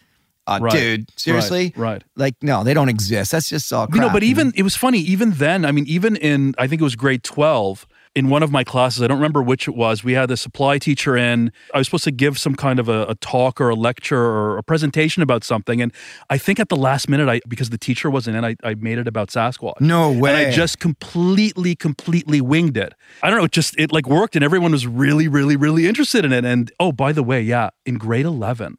uh, 0.47 0.59
Right, 0.61 0.71
dude? 0.73 1.19
Seriously? 1.19 1.73
right, 1.75 1.93
right. 1.93 2.03
Like, 2.15 2.35
no, 2.41 2.63
they 2.63 2.73
don't 2.73 2.89
exist. 2.89 3.31
That's 3.31 3.49
just 3.49 3.71
all. 3.73 3.87
you 3.93 3.99
know, 3.99 4.09
but 4.09 4.23
even 4.23 4.53
it 4.55 4.63
was 4.63 4.75
funny. 4.75 4.99
Even 4.99 5.31
then, 5.31 5.65
I 5.65 5.71
mean, 5.71 5.85
even 5.87 6.15
in 6.15 6.53
I 6.57 6.67
think 6.67 6.81
it 6.81 6.83
was 6.83 6.95
grade 6.95 7.23
twelve. 7.23 7.85
In 8.15 8.29
one 8.29 8.43
of 8.43 8.49
my 8.49 8.63
classes, 8.63 9.03
I 9.03 9.07
don't 9.07 9.17
remember 9.17 9.43
which 9.43 9.67
it 9.67 9.75
was. 9.75 10.01
We 10.01 10.13
had 10.13 10.31
a 10.31 10.37
supply 10.37 10.77
teacher 10.77 11.17
in. 11.17 11.51
I 11.73 11.79
was 11.79 11.87
supposed 11.87 12.05
to 12.05 12.11
give 12.11 12.37
some 12.39 12.55
kind 12.55 12.79
of 12.79 12.87
a, 12.87 13.03
a 13.07 13.15
talk 13.15 13.59
or 13.59 13.67
a 13.67 13.75
lecture 13.75 14.17
or 14.17 14.57
a 14.57 14.63
presentation 14.63 15.21
about 15.21 15.43
something, 15.43 15.81
and 15.81 15.91
I 16.29 16.37
think 16.37 16.57
at 16.61 16.69
the 16.69 16.77
last 16.77 17.09
minute, 17.09 17.27
I 17.27 17.41
because 17.45 17.71
the 17.71 17.77
teacher 17.77 18.09
wasn't 18.09 18.37
in, 18.37 18.45
I, 18.45 18.55
I 18.63 18.75
made 18.75 18.99
it 18.99 19.07
about 19.09 19.31
Sasquatch. 19.31 19.81
No 19.81 20.11
And 20.11 20.21
way. 20.21 20.47
I 20.47 20.51
just 20.51 20.79
completely, 20.79 21.75
completely 21.75 22.39
winged 22.39 22.77
it. 22.77 22.93
I 23.21 23.29
don't 23.29 23.37
know. 23.39 23.45
It 23.45 23.51
just 23.51 23.77
it 23.77 23.91
like 23.91 24.07
worked, 24.07 24.37
and 24.37 24.45
everyone 24.45 24.71
was 24.71 24.87
really, 24.87 25.27
really, 25.27 25.57
really 25.57 25.85
interested 25.85 26.23
in 26.23 26.31
it. 26.31 26.45
And 26.45 26.71
oh, 26.79 26.93
by 26.93 27.11
the 27.11 27.23
way, 27.23 27.41
yeah, 27.41 27.71
in 27.85 27.95
grade 27.95 28.25
eleven, 28.25 28.77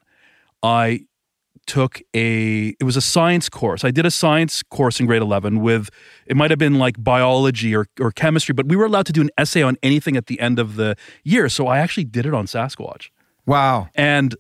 I 0.62 1.04
took 1.66 2.00
a 2.14 2.74
it 2.80 2.84
was 2.84 2.96
a 2.96 3.00
science 3.00 3.48
course. 3.48 3.84
I 3.84 3.90
did 3.90 4.06
a 4.06 4.10
science 4.10 4.62
course 4.62 5.00
in 5.00 5.06
grade 5.06 5.22
11 5.22 5.60
with 5.60 5.90
it 6.26 6.36
might 6.36 6.50
have 6.50 6.58
been 6.58 6.78
like 6.78 7.02
biology 7.02 7.74
or 7.74 7.86
or 8.00 8.12
chemistry, 8.12 8.52
but 8.52 8.66
we 8.66 8.76
were 8.76 8.86
allowed 8.86 9.06
to 9.06 9.12
do 9.12 9.20
an 9.20 9.30
essay 9.36 9.62
on 9.62 9.76
anything 9.82 10.16
at 10.16 10.26
the 10.26 10.40
end 10.40 10.58
of 10.58 10.76
the 10.76 10.96
year. 11.24 11.48
So 11.48 11.66
I 11.66 11.78
actually 11.78 12.04
did 12.04 12.26
it 12.26 12.34
on 12.34 12.46
Sasquatch. 12.46 13.10
wow. 13.46 13.88
And 13.94 14.34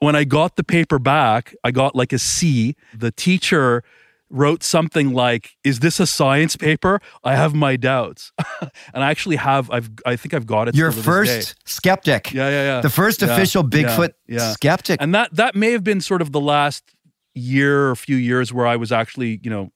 when 0.00 0.16
I 0.16 0.24
got 0.24 0.56
the 0.56 0.64
paper 0.64 0.98
back, 0.98 1.54
I 1.62 1.70
got 1.70 1.94
like 1.94 2.12
a 2.12 2.18
C. 2.18 2.74
The 2.94 3.12
teacher 3.12 3.84
wrote 4.30 4.62
something 4.62 5.12
like, 5.12 5.50
"Is 5.64 5.80
this 5.80 6.00
a 6.00 6.06
science 6.06 6.56
paper? 6.56 7.00
I 7.24 7.34
have 7.34 7.54
my 7.54 7.76
doubts." 7.76 8.32
and 8.94 9.04
I 9.04 9.10
actually 9.10 9.36
have 9.36 9.70
I've 9.70 9.90
I 10.06 10.16
think 10.16 10.34
I've 10.34 10.46
got 10.46 10.68
it 10.68 10.74
Your 10.74 10.92
first 10.92 11.56
skeptic. 11.66 12.32
Yeah, 12.32 12.48
yeah, 12.48 12.62
yeah. 12.64 12.80
The 12.80 12.90
first 12.90 13.22
Yeah, 13.22 13.32
official 13.32 13.64
Bigfoot 13.64 14.12
yeah. 14.26 14.52
skeptic. 14.52 15.02
And 15.02 15.14
that 15.14 15.34
that 15.34 15.54
may 15.54 15.72
have 15.72 15.84
been 15.84 16.00
sort 16.00 16.22
of 16.22 16.32
the 16.32 16.40
last 16.40 16.84
year 17.34 17.90
or 17.90 17.96
few 17.96 18.16
years 18.16 18.52
where 18.52 18.66
I 18.66 18.76
was 18.76 18.92
actually, 18.92 19.40
you 19.42 19.50
know, 19.50 19.70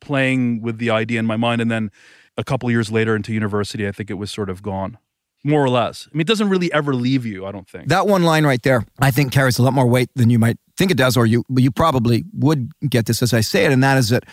playing 0.00 0.62
with 0.62 0.78
the 0.78 0.90
idea 0.90 1.18
in 1.18 1.26
my 1.26 1.36
mind 1.36 1.60
and 1.60 1.70
then 1.70 1.90
a 2.36 2.44
couple 2.44 2.70
years 2.70 2.90
later 2.90 3.14
into 3.14 3.32
university, 3.32 3.86
I 3.86 3.92
think 3.92 4.10
it 4.10 4.14
was 4.14 4.30
sort 4.30 4.48
of 4.50 4.62
gone. 4.62 4.98
More 5.44 5.64
or 5.64 5.68
less. 5.68 6.08
I 6.12 6.16
mean, 6.16 6.22
it 6.22 6.26
doesn't 6.26 6.48
really 6.48 6.72
ever 6.72 6.94
leave 6.94 7.24
you. 7.24 7.46
I 7.46 7.52
don't 7.52 7.68
think. 7.68 7.88
That 7.88 8.06
one 8.06 8.22
line 8.22 8.44
right 8.44 8.62
there, 8.62 8.84
I 9.00 9.10
think 9.10 9.32
carries 9.32 9.58
a 9.58 9.62
lot 9.62 9.72
more 9.72 9.86
weight 9.86 10.10
than 10.14 10.30
you 10.30 10.38
might 10.38 10.58
think 10.76 10.90
it 10.90 10.96
does, 10.96 11.16
or 11.16 11.26
you 11.26 11.44
you 11.56 11.70
probably 11.70 12.24
would 12.32 12.72
get 12.88 13.06
this 13.06 13.22
as 13.22 13.32
I 13.32 13.40
say 13.40 13.64
it, 13.64 13.72
and 13.72 13.82
that 13.82 13.98
is 13.98 14.10
that 14.10 14.24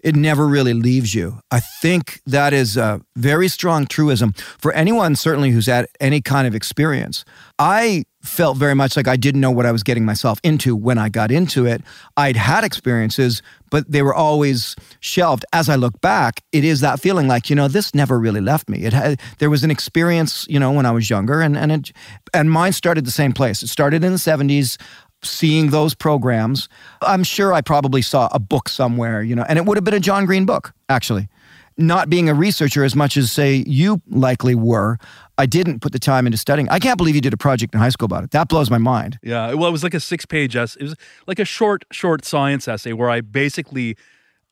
it 0.00 0.14
never 0.14 0.46
really 0.46 0.74
leaves 0.74 1.14
you. 1.14 1.40
I 1.50 1.60
think 1.60 2.20
that 2.26 2.52
is 2.52 2.76
a 2.76 3.00
very 3.16 3.48
strong 3.48 3.86
truism 3.86 4.32
for 4.32 4.72
anyone, 4.72 5.16
certainly 5.16 5.50
who's 5.50 5.66
had 5.66 5.86
any 6.00 6.20
kind 6.20 6.46
of 6.46 6.54
experience. 6.54 7.24
I 7.58 8.04
felt 8.22 8.56
very 8.56 8.74
much 8.74 8.96
like 8.96 9.06
I 9.06 9.16
didn't 9.16 9.40
know 9.40 9.50
what 9.50 9.66
I 9.66 9.72
was 9.72 9.82
getting 9.82 10.04
myself 10.04 10.40
into 10.42 10.74
when 10.74 10.98
I 10.98 11.08
got 11.08 11.30
into 11.30 11.66
it. 11.66 11.82
I'd 12.16 12.36
had 12.36 12.64
experiences, 12.64 13.42
but 13.70 13.90
they 13.90 14.02
were 14.02 14.14
always 14.14 14.74
shelved. 15.00 15.44
As 15.52 15.68
I 15.68 15.76
look 15.76 16.00
back, 16.00 16.42
it 16.52 16.64
is 16.64 16.80
that 16.80 17.00
feeling 17.00 17.28
like, 17.28 17.48
you 17.48 17.56
know, 17.56 17.68
this 17.68 17.94
never 17.94 18.18
really 18.18 18.40
left 18.40 18.68
me. 18.68 18.84
It 18.84 18.92
had 18.92 19.20
there 19.38 19.50
was 19.50 19.62
an 19.62 19.70
experience, 19.70 20.46
you 20.48 20.58
know, 20.58 20.72
when 20.72 20.84
I 20.84 20.90
was 20.90 21.08
younger 21.08 21.40
and 21.40 21.56
and 21.56 21.70
it 21.70 21.92
and 22.34 22.50
mine 22.50 22.72
started 22.72 23.04
the 23.04 23.12
same 23.12 23.32
place. 23.32 23.62
It 23.62 23.68
started 23.68 24.02
in 24.02 24.12
the 24.12 24.18
70s 24.18 24.78
seeing 25.22 25.70
those 25.70 25.94
programs. 25.94 26.68
I'm 27.02 27.24
sure 27.24 27.52
I 27.52 27.60
probably 27.60 28.02
saw 28.02 28.28
a 28.32 28.38
book 28.38 28.68
somewhere, 28.68 29.22
you 29.22 29.34
know, 29.34 29.44
and 29.48 29.58
it 29.58 29.64
would 29.64 29.76
have 29.76 29.84
been 29.84 29.94
a 29.94 30.00
John 30.00 30.26
Green 30.26 30.46
book, 30.46 30.72
actually. 30.88 31.28
Not 31.76 32.10
being 32.10 32.28
a 32.28 32.34
researcher 32.34 32.82
as 32.82 32.96
much 32.96 33.16
as, 33.16 33.30
say, 33.30 33.62
you 33.66 34.02
likely 34.08 34.54
were, 34.56 34.98
I 35.38 35.46
didn't 35.46 35.80
put 35.80 35.92
the 35.92 35.98
time 35.98 36.26
into 36.26 36.36
studying. 36.36 36.68
I 36.68 36.80
can't 36.80 36.98
believe 36.98 37.14
you 37.14 37.20
did 37.20 37.32
a 37.32 37.38
project 37.38 37.72
in 37.72 37.80
high 37.80 37.88
school 37.88 38.06
about 38.06 38.24
it. 38.24 38.32
That 38.32 38.48
blows 38.48 38.70
my 38.70 38.78
mind. 38.78 39.18
Yeah, 39.22 39.54
well, 39.54 39.68
it 39.68 39.72
was 39.72 39.84
like 39.84 39.94
a 39.94 40.00
six-page 40.00 40.56
essay. 40.56 40.80
It 40.80 40.82
was 40.82 40.94
like 41.26 41.38
a 41.38 41.44
short, 41.44 41.84
short 41.92 42.24
science 42.24 42.66
essay 42.66 42.92
where 42.92 43.08
I 43.08 43.20
basically 43.20 43.96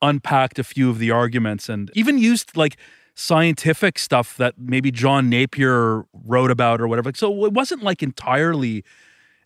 unpacked 0.01 0.57
a 0.57 0.63
few 0.63 0.89
of 0.89 0.97
the 0.99 1.11
arguments 1.11 1.69
and 1.69 1.91
even 1.93 2.17
used 2.17 2.55
like 2.55 2.77
scientific 3.15 3.99
stuff 3.99 4.37
that 4.37 4.53
maybe 4.57 4.91
John 4.91 5.29
Napier 5.29 6.05
wrote 6.13 6.51
about 6.51 6.79
or 6.79 6.87
whatever. 6.87 7.11
So 7.15 7.45
it 7.45 7.53
wasn't 7.53 7.83
like 7.83 8.01
entirely 8.01 8.83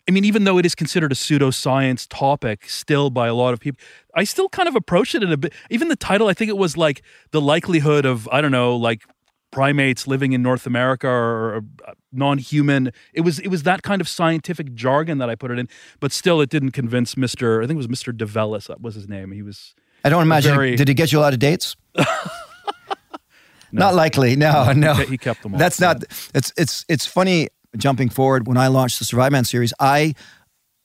I 0.08 0.10
mean, 0.10 0.24
even 0.24 0.44
though 0.44 0.58
it 0.58 0.66
is 0.66 0.74
considered 0.74 1.12
a 1.12 1.14
pseudoscience 1.14 2.08
topic 2.10 2.68
still 2.68 3.08
by 3.08 3.28
a 3.28 3.34
lot 3.34 3.54
of 3.54 3.60
people, 3.60 3.78
I 4.16 4.24
still 4.24 4.48
kind 4.48 4.68
of 4.68 4.74
approach 4.74 5.14
it 5.14 5.22
in 5.22 5.30
a 5.32 5.36
bit. 5.36 5.52
Even 5.70 5.88
the 5.88 5.96
title, 5.96 6.26
I 6.26 6.34
think 6.34 6.48
it 6.48 6.56
was 6.56 6.76
like 6.76 7.02
the 7.30 7.40
likelihood 7.40 8.04
of, 8.04 8.28
I 8.32 8.40
don't 8.40 8.50
know, 8.50 8.74
like 8.76 9.04
primates 9.52 10.08
living 10.08 10.32
in 10.32 10.42
North 10.42 10.66
America 10.66 11.06
or, 11.06 11.54
or 11.54 11.60
uh, 11.86 11.92
non-human. 12.10 12.90
It 13.14 13.20
was 13.20 13.38
it 13.38 13.48
was 13.48 13.62
that 13.62 13.82
kind 13.82 14.00
of 14.00 14.08
scientific 14.08 14.74
jargon 14.74 15.18
that 15.18 15.30
I 15.30 15.36
put 15.36 15.52
it 15.52 15.58
in, 15.60 15.68
but 16.00 16.10
still, 16.10 16.40
it 16.40 16.50
didn't 16.50 16.72
convince 16.72 17.16
Mister. 17.16 17.62
I 17.62 17.66
think 17.66 17.76
it 17.76 17.84
was 17.84 17.88
Mister 17.88 18.12
Develis. 18.12 18.66
That 18.66 18.80
was 18.80 18.96
his 18.96 19.08
name. 19.08 19.30
He 19.30 19.42
was. 19.42 19.74
I 20.04 20.08
don't 20.08 20.22
imagine. 20.22 20.54
very- 20.54 20.74
did 20.74 20.88
he 20.88 20.94
get 20.94 21.12
you 21.12 21.20
a 21.20 21.22
lot 21.22 21.32
of 21.32 21.38
dates? 21.38 21.76
Not 23.72 23.94
likely. 23.94 24.36
No, 24.36 24.72
no. 24.72 24.94
he 24.94 25.16
kept 25.16 25.42
them 25.42 25.54
all. 25.54 25.58
That's 25.58 25.80
not. 25.80 26.04
It's 26.34 26.52
it's 26.56 26.84
it's 26.88 27.06
funny. 27.06 27.48
Jumping 27.78 28.10
forward, 28.10 28.46
when 28.46 28.58
I 28.58 28.66
launched 28.66 28.98
the 28.98 29.06
Survivor 29.06 29.32
Man 29.32 29.44
series, 29.44 29.72
I 29.80 30.14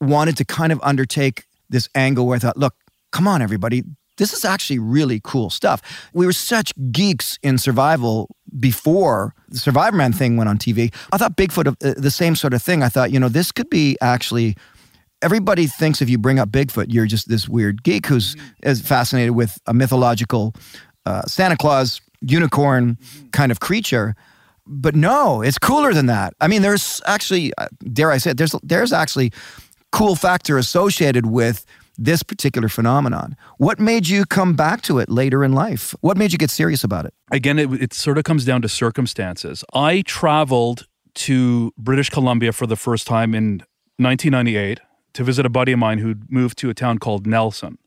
wanted 0.00 0.38
to 0.38 0.46
kind 0.46 0.72
of 0.72 0.80
undertake 0.82 1.44
this 1.68 1.86
angle 1.94 2.26
where 2.26 2.36
I 2.36 2.38
thought, 2.38 2.56
look, 2.56 2.74
come 3.12 3.28
on, 3.28 3.42
everybody. 3.42 3.82
This 4.18 4.32
is 4.32 4.44
actually 4.44 4.78
really 4.78 5.20
cool 5.24 5.50
stuff. 5.50 5.80
We 6.12 6.26
were 6.26 6.32
such 6.32 6.72
geeks 6.92 7.38
in 7.42 7.58
survival 7.58 8.28
before 8.58 9.34
the 9.48 9.58
Survivor 9.58 9.96
Man 9.96 10.12
thing 10.12 10.36
went 10.36 10.48
on 10.48 10.58
TV. 10.58 10.92
I 11.12 11.16
thought 11.16 11.36
Bigfoot, 11.36 11.68
uh, 11.68 11.94
the 11.96 12.10
same 12.10 12.36
sort 12.36 12.54
of 12.54 12.62
thing. 12.62 12.82
I 12.82 12.88
thought, 12.88 13.10
you 13.10 13.20
know, 13.20 13.28
this 13.28 13.52
could 13.52 13.70
be 13.70 13.96
actually 14.00 14.56
everybody 15.22 15.66
thinks 15.66 16.00
if 16.00 16.08
you 16.08 16.18
bring 16.18 16.38
up 16.38 16.50
Bigfoot, 16.50 16.86
you're 16.88 17.06
just 17.06 17.28
this 17.28 17.48
weird 17.48 17.82
geek 17.82 18.06
who's 18.06 18.36
is 18.62 18.80
fascinated 18.80 19.32
with 19.32 19.58
a 19.66 19.74
mythological 19.74 20.54
uh, 21.06 21.22
Santa 21.22 21.56
Claus 21.56 22.00
unicorn 22.20 22.98
kind 23.32 23.50
of 23.52 23.60
creature. 23.60 24.14
But 24.66 24.94
no, 24.94 25.40
it's 25.40 25.58
cooler 25.58 25.94
than 25.94 26.06
that. 26.06 26.34
I 26.40 26.48
mean, 26.48 26.62
there's 26.62 27.00
actually, 27.06 27.52
uh, 27.56 27.68
dare 27.90 28.10
I 28.10 28.18
say 28.18 28.32
it, 28.32 28.36
there's 28.36 28.54
there's 28.62 28.92
actually 28.92 29.32
cool 29.92 30.14
factor 30.14 30.58
associated 30.58 31.26
with 31.26 31.64
this 31.98 32.22
particular 32.22 32.68
phenomenon. 32.68 33.36
What 33.58 33.78
made 33.80 34.08
you 34.08 34.24
come 34.24 34.54
back 34.54 34.82
to 34.82 34.98
it 34.98 35.10
later 35.10 35.44
in 35.44 35.52
life? 35.52 35.94
What 36.00 36.16
made 36.16 36.32
you 36.32 36.38
get 36.38 36.50
serious 36.50 36.84
about 36.84 37.04
it? 37.04 37.14
again, 37.30 37.58
it, 37.58 37.70
it 37.82 37.92
sort 37.92 38.16
of 38.16 38.24
comes 38.24 38.44
down 38.44 38.62
to 38.62 38.68
circumstances. 38.68 39.64
I 39.74 40.02
traveled 40.02 40.86
to 41.14 41.72
British 41.76 42.10
Columbia 42.10 42.52
for 42.52 42.66
the 42.66 42.76
first 42.76 43.06
time 43.06 43.34
in 43.34 43.58
1998 43.96 44.80
to 45.14 45.24
visit 45.24 45.44
a 45.44 45.48
buddy 45.48 45.72
of 45.72 45.78
mine 45.78 45.98
who'd 45.98 46.30
moved 46.30 46.56
to 46.58 46.70
a 46.70 46.74
town 46.74 46.98
called 46.98 47.26
Nelson 47.26 47.78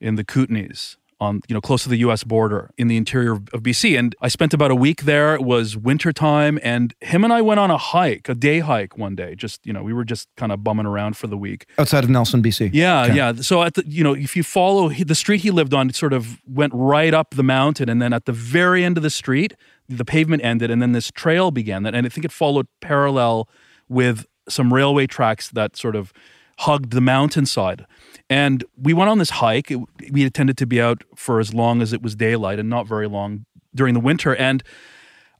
in 0.00 0.14
the 0.14 0.24
Kootenays 0.24 0.96
on 1.18 1.40
you 1.48 1.54
know 1.54 1.60
close 1.60 1.82
to 1.82 1.88
the 1.88 1.96
US 1.98 2.24
border 2.24 2.70
in 2.76 2.88
the 2.88 2.96
interior 2.96 3.32
of 3.32 3.62
BC 3.62 3.98
and 3.98 4.14
I 4.20 4.28
spent 4.28 4.52
about 4.52 4.70
a 4.70 4.74
week 4.74 5.02
there 5.04 5.34
it 5.34 5.42
was 5.42 5.74
wintertime 5.76 6.58
and 6.62 6.94
him 7.00 7.24
and 7.24 7.32
I 7.32 7.40
went 7.40 7.58
on 7.58 7.70
a 7.70 7.78
hike 7.78 8.28
a 8.28 8.34
day 8.34 8.58
hike 8.58 8.98
one 8.98 9.14
day 9.14 9.34
just 9.34 9.64
you 9.66 9.72
know 9.72 9.82
we 9.82 9.94
were 9.94 10.04
just 10.04 10.28
kind 10.36 10.52
of 10.52 10.62
bumming 10.62 10.84
around 10.86 11.16
for 11.16 11.26
the 11.26 11.36
week 11.38 11.66
Outside 11.78 12.04
of 12.04 12.10
Nelson, 12.10 12.42
BC. 12.42 12.70
yeah, 12.74 13.04
Okay. 13.04 13.14
yeah. 13.16 13.32
So 13.34 13.62
at 13.62 13.74
the 13.74 13.84
you 13.86 14.04
know, 14.04 14.14
if 14.14 14.36
you 14.36 14.42
follow 14.42 14.88
he, 14.88 15.04
the 15.04 15.14
street 15.14 15.40
he 15.40 15.50
lived 15.50 15.72
on, 15.72 15.88
it 15.88 15.96
sort 15.96 16.12
of 16.12 16.38
went 16.46 16.72
right 16.74 17.14
up 17.14 17.30
the 17.34 17.42
mountain, 17.42 17.88
and 17.88 18.02
then 18.02 18.12
at 18.12 18.26
the 18.26 18.32
very 18.32 18.84
end 18.84 18.96
of 18.96 19.02
the 19.02 19.10
street, 19.10 19.54
the 19.88 20.04
pavement 20.04 20.44
ended, 20.44 20.70
and 20.70 20.82
then 20.82 20.92
this 20.92 21.10
trail 21.10 21.50
began. 21.50 21.82
That, 21.82 21.94
and 21.94 22.04
I 22.06 22.08
think 22.10 22.24
it 22.24 22.32
followed 22.32 22.66
parallel 22.80 23.48
with 23.88 24.26
some 24.48 24.72
railway 24.72 25.06
tracks 25.06 25.48
that 25.50 25.76
sort 25.76 25.96
of 25.96 26.12
hugged 26.60 26.92
the 26.92 27.00
mountainside. 27.00 27.86
And 28.28 28.64
we 28.76 28.92
went 28.92 29.10
on 29.10 29.18
this 29.18 29.30
hike. 29.30 29.70
It- 29.70 29.80
we 30.10 30.24
intended 30.24 30.56
to 30.58 30.66
be 30.66 30.80
out 30.80 31.04
for 31.14 31.38
as 31.40 31.54
long 31.54 31.82
as 31.82 31.92
it 31.92 32.02
was 32.02 32.16
daylight, 32.16 32.58
and 32.58 32.68
not 32.68 32.86
very 32.86 33.06
long 33.06 33.44
during 33.74 33.94
the 33.94 34.00
winter. 34.00 34.34
And 34.34 34.62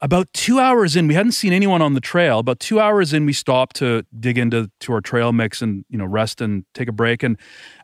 about 0.03 0.31
two 0.35 0.61
hours 0.61 0.95
in, 0.95 1.09
we 1.09 1.15
hadn't 1.15 1.33
seen 1.33 1.53
anyone 1.55 1.81
on 1.81 1.95
the 1.95 2.01
trail. 2.01 2.39
About 2.39 2.61
two 2.61 2.79
hours 2.79 3.13
in, 3.15 3.25
we 3.25 3.33
stopped 3.33 3.77
to 3.77 4.05
dig 4.21 4.37
into 4.37 4.71
to 4.81 4.93
our 4.93 5.01
trail 5.01 5.33
mix 5.33 5.63
and 5.63 5.85
you 5.89 5.97
know 5.99 6.05
rest 6.05 6.41
and 6.41 6.65
take 6.75 6.89
a 6.89 6.93
break. 6.93 7.23
And 7.23 7.39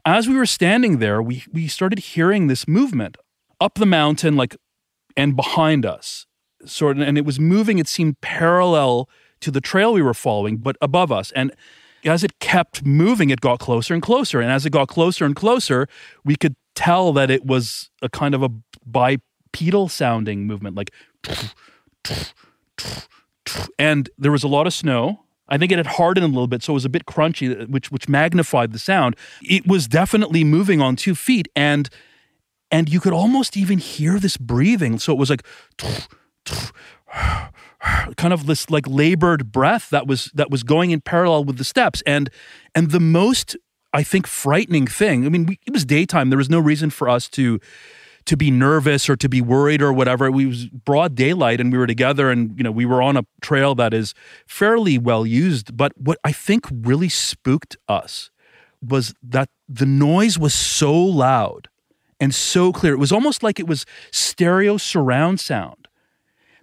as 0.05 0.29
we 0.29 0.37
were 0.37 0.47
standing 0.47 0.99
there, 0.99 1.23
we 1.23 1.45
we 1.53 1.69
started 1.69 1.99
hearing 2.01 2.49
this 2.49 2.69
movement 2.69 3.17
up 3.61 3.75
the 3.77 3.87
mountain, 3.87 4.37
like 4.37 4.57
and 5.17 5.35
behind 5.35 5.87
us, 5.87 6.27
sort 6.67 6.99
of, 6.99 7.03
and 7.09 7.17
it 7.17 7.25
was 7.25 7.41
moving. 7.41 7.79
It 7.79 7.89
seemed 7.89 8.21
parallel 8.21 9.09
to 9.41 9.51
the 9.51 9.61
trail 9.61 9.93
we 9.95 10.03
were 10.03 10.15
following, 10.15 10.59
but 10.59 10.77
above 10.81 11.11
us. 11.11 11.33
And 11.33 11.53
as 12.05 12.25
it 12.25 12.39
kept 12.39 12.85
moving, 12.85 13.31
it 13.31 13.41
got 13.41 13.59
closer 13.59 13.95
and 13.95 14.03
closer. 14.03 14.41
And 14.41 14.51
as 14.51 14.67
it 14.67 14.71
got 14.71 14.89
closer 14.89 15.25
and 15.25 15.37
closer, 15.37 15.87
we 16.25 16.37
could 16.37 16.57
tell 16.75 17.13
that 17.13 17.31
it 17.31 17.45
was 17.45 17.91
a 18.01 18.09
kind 18.09 18.35
of 18.35 18.43
a 18.43 18.51
bipedal 18.85 19.89
sounding 19.89 20.47
movement, 20.47 20.77
like 20.77 20.91
and 23.79 24.09
there 24.19 24.33
was 24.33 24.43
a 24.43 24.49
lot 24.49 24.67
of 24.67 24.73
snow. 24.73 25.25
I 25.49 25.59
think 25.59 25.71
it 25.71 25.77
had 25.77 25.87
hardened 25.87 26.25
a 26.25 26.29
little 26.29 26.47
bit, 26.47 26.63
so 26.63 26.73
it 26.73 26.75
was 26.75 26.85
a 26.85 26.89
bit 26.89 27.05
crunchy, 27.05 27.69
which 27.69 27.91
which 27.91 28.09
magnified 28.09 28.73
the 28.73 28.79
sound. 28.79 29.17
It 29.43 29.67
was 29.67 29.87
definitely 29.87 30.45
moving 30.45 30.81
on 30.81 30.97
two 30.97 31.15
feet, 31.15 31.49
and 31.55 31.89
and 32.71 32.89
you 32.89 33.01
could 33.01 33.13
almost 33.13 33.57
even 33.57 33.79
hear 33.79 34.19
this 34.19 34.37
breathing. 34.37 34.99
So 34.99 35.13
it 35.13 35.19
was 35.19 35.31
like 35.31 35.43
kind 38.17 38.33
of 38.33 38.47
this 38.47 38.71
like 38.71 38.87
labored 38.87 39.53
breath 39.53 39.91
that 39.91 40.07
was 40.07 40.31
that 40.35 40.51
was 40.51 40.63
going 40.63 40.91
in 40.91 41.01
parallel 41.01 41.45
with 41.45 41.59
the 41.59 41.65
steps, 41.65 42.03
and 42.07 42.31
and 42.75 42.91
the 42.91 43.01
most 43.01 43.57
I 43.93 44.03
think 44.03 44.27
frightening 44.27 44.87
thing. 44.87 45.27
I 45.27 45.29
mean, 45.29 45.47
we, 45.47 45.59
it 45.67 45.73
was 45.73 45.85
daytime. 45.85 46.31
There 46.31 46.39
was 46.39 46.51
no 46.51 46.59
reason 46.59 46.91
for 46.91 47.09
us 47.09 47.29
to 47.31 47.61
to 48.25 48.37
be 48.37 48.51
nervous 48.51 49.11
or 49.11 49.17
to 49.17 49.29
be 49.29 49.41
worried 49.41 49.83
or 49.83 49.93
whatever. 49.93 50.31
We 50.31 50.47
was 50.47 50.67
broad 50.67 51.15
daylight 51.15 51.61
and 51.61 51.73
we 51.73 51.79
were 51.79 51.89
together 51.89 52.31
and 52.31 52.57
you 52.57 52.63
know 52.63 52.71
we 52.71 52.87
were 52.87 53.03
on 53.03 53.17
a 53.17 53.25
trail 53.41 53.75
that 53.77 53.93
is 53.93 54.15
fairly 54.47 54.99
well 54.99 55.27
used. 55.27 55.77
But 55.77 55.93
what 55.97 56.19
I 56.25 56.33
think 56.33 56.67
really 56.71 57.09
spooked 57.09 57.77
us 57.89 58.31
was 58.81 59.15
that 59.23 59.49
the 59.69 59.87
noise 59.87 60.39
was 60.39 60.55
so 60.55 60.95
loud 60.95 61.69
and 62.21 62.35
so 62.35 62.73
clear. 62.73 62.95
It 62.95 62.99
was 62.99 63.13
almost 63.13 63.43
like 63.43 63.59
it 63.59 63.67
was 63.67 63.85
stereo 64.11 64.77
surround 64.77 65.41
sound. 65.41 65.82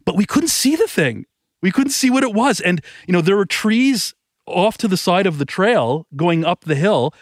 But 0.06 0.16
we 0.16 0.26
couldn't 0.26 0.50
see 0.50 0.76
the 0.76 0.88
thing. 0.88 1.26
We 1.62 1.72
couldn't 1.72 1.92
see 1.92 2.10
what 2.10 2.24
it 2.24 2.34
was. 2.34 2.60
And 2.60 2.82
you 3.08 3.14
know, 3.14 3.22
there 3.22 3.38
were 3.38 3.46
trees 3.46 4.14
off 4.46 4.78
to 4.80 4.88
the 4.88 4.98
side 4.98 5.28
of 5.28 5.38
the 5.38 5.46
trail 5.46 6.08
going 6.16 6.44
up 6.44 6.62
the 6.62 6.76
hill 6.76 7.14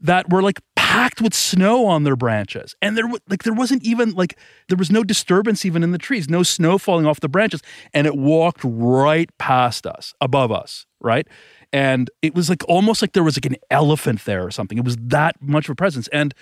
that 0.00 0.30
were 0.30 0.42
like 0.42 0.60
packed 0.74 1.20
with 1.20 1.32
snow 1.32 1.86
on 1.86 2.04
their 2.04 2.16
branches. 2.16 2.74
And 2.82 2.96
there 2.96 3.08
like 3.28 3.44
there 3.44 3.54
wasn't 3.54 3.82
even 3.82 4.12
like 4.12 4.38
there 4.68 4.76
was 4.76 4.90
no 4.90 5.02
disturbance 5.02 5.64
even 5.64 5.82
in 5.82 5.92
the 5.92 5.98
trees 5.98 6.28
no 6.28 6.42
snow 6.42 6.78
falling 6.78 7.06
off 7.06 7.20
the 7.20 7.28
branches. 7.28 7.62
And 7.94 8.06
it 8.06 8.16
walked 8.16 8.60
right 8.64 9.30
past 9.38 9.86
us 9.86 10.14
above 10.20 10.52
us 10.52 10.86
right? 11.00 11.26
And 11.72 12.10
it 12.22 12.34
was 12.34 12.48
like 12.48 12.62
almost 12.68 13.02
like 13.02 13.12
there 13.12 13.22
was 13.22 13.36
like 13.36 13.46
an 13.46 13.56
elephant 13.70 14.24
there 14.24 14.44
or 14.44 14.50
something. 14.50 14.78
It 14.78 14.84
was 14.84 14.96
that 15.00 15.40
much 15.40 15.66
of 15.66 15.70
a 15.72 15.74
presence. 15.74 16.08
And 16.08 16.34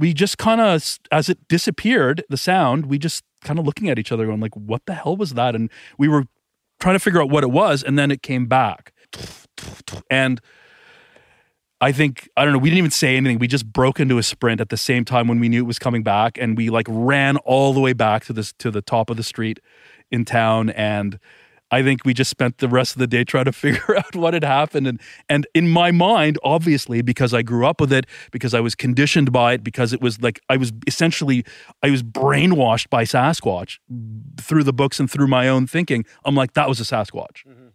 we 0.00 0.14
just 0.14 0.38
kind 0.38 0.60
of 0.60 0.98
as 1.12 1.28
it 1.28 1.46
disappeared 1.48 2.24
the 2.28 2.36
sound 2.36 2.86
we 2.86 2.98
just 2.98 3.22
kind 3.42 3.58
of 3.58 3.66
looking 3.66 3.88
at 3.88 3.98
each 3.98 4.10
other 4.10 4.26
going 4.26 4.40
like 4.40 4.56
what 4.56 4.84
the 4.86 4.94
hell 4.94 5.16
was 5.16 5.34
that 5.34 5.54
and 5.54 5.70
we 5.98 6.08
were 6.08 6.24
trying 6.80 6.94
to 6.94 6.98
figure 6.98 7.22
out 7.22 7.30
what 7.30 7.44
it 7.44 7.50
was 7.50 7.82
and 7.82 7.98
then 7.98 8.10
it 8.10 8.22
came 8.22 8.46
back 8.46 8.92
and 10.10 10.40
I 11.80 11.92
think 11.92 12.28
I 12.36 12.44
don't 12.44 12.52
know. 12.52 12.58
We 12.58 12.68
didn't 12.68 12.78
even 12.78 12.90
say 12.90 13.16
anything. 13.16 13.38
We 13.38 13.46
just 13.46 13.64
broke 13.72 14.00
into 14.00 14.18
a 14.18 14.22
sprint 14.22 14.60
at 14.60 14.68
the 14.68 14.76
same 14.76 15.04
time 15.04 15.28
when 15.28 15.40
we 15.40 15.48
knew 15.48 15.62
it 15.62 15.66
was 15.66 15.78
coming 15.78 16.02
back, 16.02 16.36
and 16.36 16.56
we 16.56 16.68
like 16.68 16.86
ran 16.90 17.38
all 17.38 17.72
the 17.72 17.80
way 17.80 17.94
back 17.94 18.24
to 18.26 18.34
this 18.34 18.52
to 18.58 18.70
the 18.70 18.82
top 18.82 19.08
of 19.08 19.16
the 19.16 19.22
street 19.22 19.60
in 20.10 20.26
town. 20.26 20.68
And 20.70 21.18
I 21.70 21.82
think 21.82 22.04
we 22.04 22.14
just 22.14 22.30
spent 22.30 22.58
the 22.58 22.68
rest 22.68 22.94
of 22.94 22.98
the 22.98 23.06
day 23.06 23.24
trying 23.24 23.44
to 23.46 23.52
figure 23.64 23.96
out 23.96 24.16
what 24.16 24.34
had 24.34 24.44
happened. 24.44 24.86
And, 24.86 25.00
and 25.28 25.46
in 25.54 25.68
my 25.68 25.90
mind, 25.90 26.38
obviously, 26.42 27.02
because 27.02 27.32
I 27.32 27.42
grew 27.42 27.66
up 27.66 27.80
with 27.80 27.92
it, 27.92 28.06
because 28.30 28.54
I 28.54 28.60
was 28.60 28.74
conditioned 28.74 29.32
by 29.32 29.54
it, 29.54 29.64
because 29.64 29.92
it 29.92 30.00
was 30.00 30.20
like 30.20 30.40
I 30.48 30.56
was 30.56 30.72
essentially, 30.86 31.44
I 31.82 31.90
was 31.90 32.02
brainwashed 32.02 32.90
by 32.90 33.04
Sasquatch 33.04 33.78
through 34.40 34.64
the 34.64 34.72
books 34.72 35.00
and 35.00 35.10
through 35.10 35.28
my 35.28 35.48
own 35.48 35.66
thinking. 35.66 36.04
I'm 36.24 36.34
like, 36.34 36.54
that 36.54 36.68
was 36.68 36.80
a 36.80 36.84
Sasquatch. 36.84 37.44
Mm-hmm. 37.46 37.68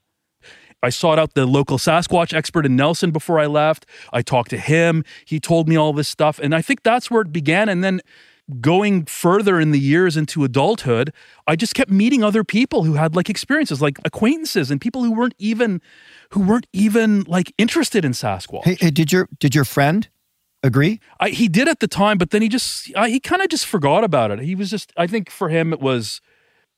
I 0.84 0.90
sought 0.90 1.18
out 1.18 1.34
the 1.34 1.48
local 1.48 1.80
Sasquatch 1.80 2.32
expert 2.32 2.64
in 2.64 2.76
Nelson 2.76 3.10
before 3.10 3.40
I 3.40 3.48
left. 3.48 3.88
I 4.14 4.22
talked 4.22 4.52
to 4.52 4.58
him. 4.58 5.04
He 5.26 5.40
told 5.40 5.68
me 5.68 5.76
all 5.76 5.94
this 5.94 6.08
stuff. 6.08 6.38
And 6.38 6.54
I 6.54 6.62
think 6.62 6.84
that's 6.84 7.10
where 7.10 7.22
it 7.22 7.32
began. 7.32 7.70
And 7.70 7.84
then 7.84 8.02
going 8.62 9.06
further 9.06 9.60
in 9.60 9.72
the 9.72 9.80
years 9.80 10.16
into 10.16 10.44
adulthood, 10.44 11.14
I 11.48 11.56
just 11.56 11.74
kept 11.74 11.90
meeting 11.90 12.24
other 12.24 12.44
people 12.44 12.84
who 12.84 12.94
had 12.94 13.16
like 13.16 13.30
experiences, 13.30 13.82
like 13.82 13.98
acquaintances 14.06 14.70
and 14.70 14.80
people 14.80 15.04
who 15.04 15.12
weren't 15.12 15.36
even 15.38 15.82
who 16.32 16.42
weren't 16.42 16.68
even 16.74 17.24
like 17.24 17.54
interested 17.58 18.06
in 18.06 18.12
Sasquatch. 18.12 18.64
Hey, 18.64 18.78
hey, 18.80 18.92
did 18.92 19.12
your 19.12 19.28
did 19.40 19.56
your 19.56 19.66
friend 19.66 20.08
agree? 20.64 21.00
I, 21.20 21.30
he 21.30 21.48
did 21.48 21.68
at 21.68 21.80
the 21.80 21.88
time, 21.88 22.18
but 22.18 22.32
then 22.32 22.42
he 22.42 22.50
just 22.50 22.92
I, 22.96 23.10
he 23.10 23.20
kind 23.20 23.42
of 23.42 23.50
just 23.50 23.66
forgot 23.66 24.04
about 24.04 24.32
it. 24.32 24.40
He 24.40 24.56
was 24.56 24.70
just 24.70 24.94
I 24.96 25.08
think 25.08 25.30
for 25.30 25.50
him 25.50 25.74
it 25.74 25.80
was 25.80 26.22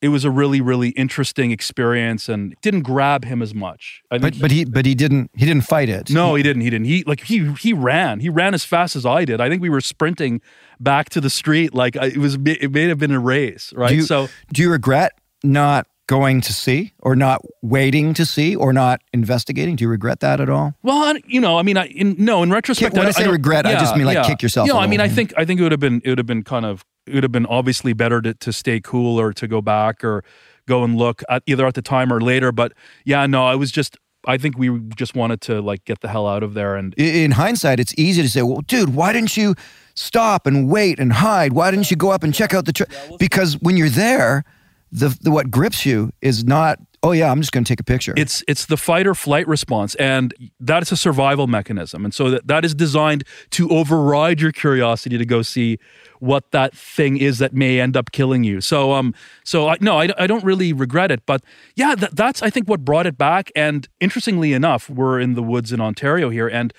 it 0.02 0.10
was 0.10 0.24
a 0.24 0.32
really 0.32 0.62
really 0.62 0.90
interesting 0.90 1.52
experience 1.52 2.30
and 2.30 2.56
didn't 2.62 2.82
grab 2.82 3.26
him 3.26 3.42
as 3.42 3.54
much. 3.54 4.02
But 4.10 4.40
but 4.40 4.52
he 4.52 4.66
but 4.66 4.86
he 4.86 4.96
didn't 4.96 5.32
he 5.36 5.46
didn't 5.46 5.64
fight 5.64 5.90
it. 5.90 6.10
no, 6.10 6.36
he 6.36 6.44
didn't. 6.44 6.62
He 6.62 6.70
didn't. 6.70 6.86
He 6.86 7.04
like 7.06 7.22
he 7.22 7.52
he 7.54 7.74
ran. 7.74 8.20
He 8.20 8.30
ran 8.30 8.54
as 8.54 8.64
fast 8.64 8.96
as 8.96 9.06
I 9.06 9.26
did. 9.26 9.42
I 9.42 9.50
think 9.50 9.62
we 9.62 9.70
were 9.70 9.82
sprinting 9.82 10.42
back 10.80 11.10
to 11.10 11.22
the 11.22 11.30
street 11.30 11.74
like 11.74 11.96
it 11.96 12.18
was. 12.18 12.38
It 12.46 12.72
may 12.72 12.88
have 12.88 13.00
been 13.00 13.12
a 13.12 13.20
race, 13.20 13.74
right? 13.76 13.90
Do 13.90 13.96
you, 13.96 14.02
so 14.04 14.30
do 14.54 14.62
you 14.62 14.70
regret 14.70 15.14
not 15.44 15.88
going 16.08 16.42
to 16.42 16.54
see 16.54 16.94
or 17.00 17.16
not 17.16 17.42
waiting 17.62 18.14
to 18.16 18.26
see 18.26 18.56
or 18.56 18.74
not 18.74 19.02
investigating? 19.14 19.76
Do 19.76 19.84
you 19.84 19.90
regret 19.90 20.22
that 20.22 20.40
at 20.42 20.50
all? 20.50 20.74
Well, 20.84 20.98
I- 21.16 21.22
you 21.28 21.40
know, 21.42 21.58
I 21.60 21.64
mean, 21.64 21.78
I 21.78 21.88
in, 21.88 22.16
no, 22.18 22.44
in 22.44 22.50
retrospect, 22.52 22.94
When 22.94 23.02
I 23.02 23.06
don't- 23.06 23.14
say 23.14 23.24
don't- 23.24 23.34
regret, 23.34 23.66
I 23.66 23.74
just 23.74 23.96
mean, 23.96 24.06
like, 24.06 24.26
kick 24.26 24.42
yourself 24.42 24.68
You 24.68 24.74
know, 24.74 24.80
a 24.80 24.84
I 24.84 24.88
mean. 24.88 25.00
I 25.02 25.08
think 25.10 25.34
I 25.38 25.46
think 25.46 25.60
it 25.60 25.64
would 25.64 25.72
have 25.74 25.80
been 25.82 26.02
it 26.04 26.10
would 26.10 26.18
have 26.18 26.28
been 26.28 26.44
kind 26.44 26.66
of 26.66 26.84
it 27.06 27.14
would 27.14 27.24
have 27.24 27.32
been 27.32 27.46
obviously 27.46 27.94
better 27.94 28.22
to 28.22 28.34
to 28.34 28.52
stay 28.54 28.80
cool 28.82 29.20
or 29.20 29.32
to 29.34 29.48
go 29.48 29.62
back 29.62 30.04
or 30.04 30.24
go 30.68 30.84
and 30.84 30.98
look 30.98 31.24
at 31.30 31.44
either 31.46 31.66
at 31.66 31.74
the 31.76 31.82
time 31.82 32.12
or 32.12 32.20
later. 32.20 32.52
But 32.52 32.74
yeah, 33.06 33.26
no, 33.28 33.46
I 33.46 33.56
was 33.56 33.72
just 33.72 33.98
I 34.28 34.38
think 34.38 34.58
we 34.58 34.80
just 34.96 35.16
wanted 35.16 35.40
to 35.42 35.62
like 35.62 35.86
get 35.86 36.02
the 36.02 36.10
hell 36.10 36.28
out 36.28 36.44
of 36.44 36.54
there 36.54 36.76
and 36.76 36.94
In 36.96 37.32
hindsight, 37.32 37.80
it's 37.80 37.94
easy 37.98 38.22
to 38.22 38.30
say, 38.30 38.42
"Well, 38.42 38.62
dude, 38.68 38.94
why 38.94 39.14
didn't 39.14 39.38
you 39.38 39.56
stop 39.94 40.46
and 40.46 40.68
wait 40.70 41.00
and 41.00 41.14
hide? 41.14 41.54
Why 41.54 41.72
didn't 41.72 41.90
you 41.92 41.96
go 41.98 42.12
up 42.12 42.24
and 42.24 42.34
check 42.34 42.54
out 42.54 42.66
the?" 42.66 42.74
Tr-? 42.74 42.84
Because 43.20 43.54
when 43.62 43.78
you're 43.78 43.90
there, 43.90 44.44
the, 44.92 45.18
the 45.22 45.32
what 45.32 45.52
grips 45.52 45.86
you 45.86 46.12
is 46.22 46.46
not, 46.46 46.80
"Oh 47.04 47.12
yeah, 47.12 47.32
I'm 47.32 47.42
just 47.42 47.52
going 47.52 47.64
to 47.64 47.68
take 47.68 47.80
a 47.80 47.84
picture." 47.84 48.14
It's 48.16 48.44
it's 48.48 48.66
the 48.66 48.78
fight 48.78 49.06
or 49.06 49.14
flight 49.14 49.48
response, 49.48 49.96
and 49.96 50.34
that 50.60 50.82
is 50.82 50.92
a 50.92 50.98
survival 50.98 51.48
mechanism, 51.48 52.06
and 52.06 52.14
so 52.14 52.30
that, 52.32 52.48
that 52.48 52.64
is 52.64 52.74
designed 52.74 53.24
to 53.52 53.70
override 53.70 54.40
your 54.40 54.52
curiosity 54.52 55.18
to 55.18 55.26
go 55.26 55.42
see 55.42 55.78
what 56.20 56.52
that 56.52 56.76
thing 56.76 57.18
is 57.18 57.38
that 57.40 57.54
may 57.54 57.80
end 57.80 57.96
up 57.98 58.12
killing 58.12 58.44
you. 58.44 58.62
So 58.62 58.94
um, 58.94 59.14
so 59.44 59.68
I 59.68 59.78
no, 59.82 60.00
I, 60.00 60.10
I 60.18 60.28
don't 60.28 60.44
really 60.44 60.72
regret 60.74 61.12
it, 61.12 61.26
but 61.26 61.44
yeah, 61.76 61.96
that, 61.96 62.16
that's 62.16 62.42
I 62.42 62.50
think 62.50 62.70
what 62.70 62.86
brought 62.86 63.08
it 63.08 63.18
back. 63.18 63.52
And 63.56 63.88
interestingly 64.00 64.54
enough, 64.54 64.90
we're 64.90 65.20
in 65.20 65.34
the 65.34 65.44
woods 65.44 65.74
in 65.74 65.82
Ontario 65.82 66.30
here, 66.30 66.48
and 66.48 66.74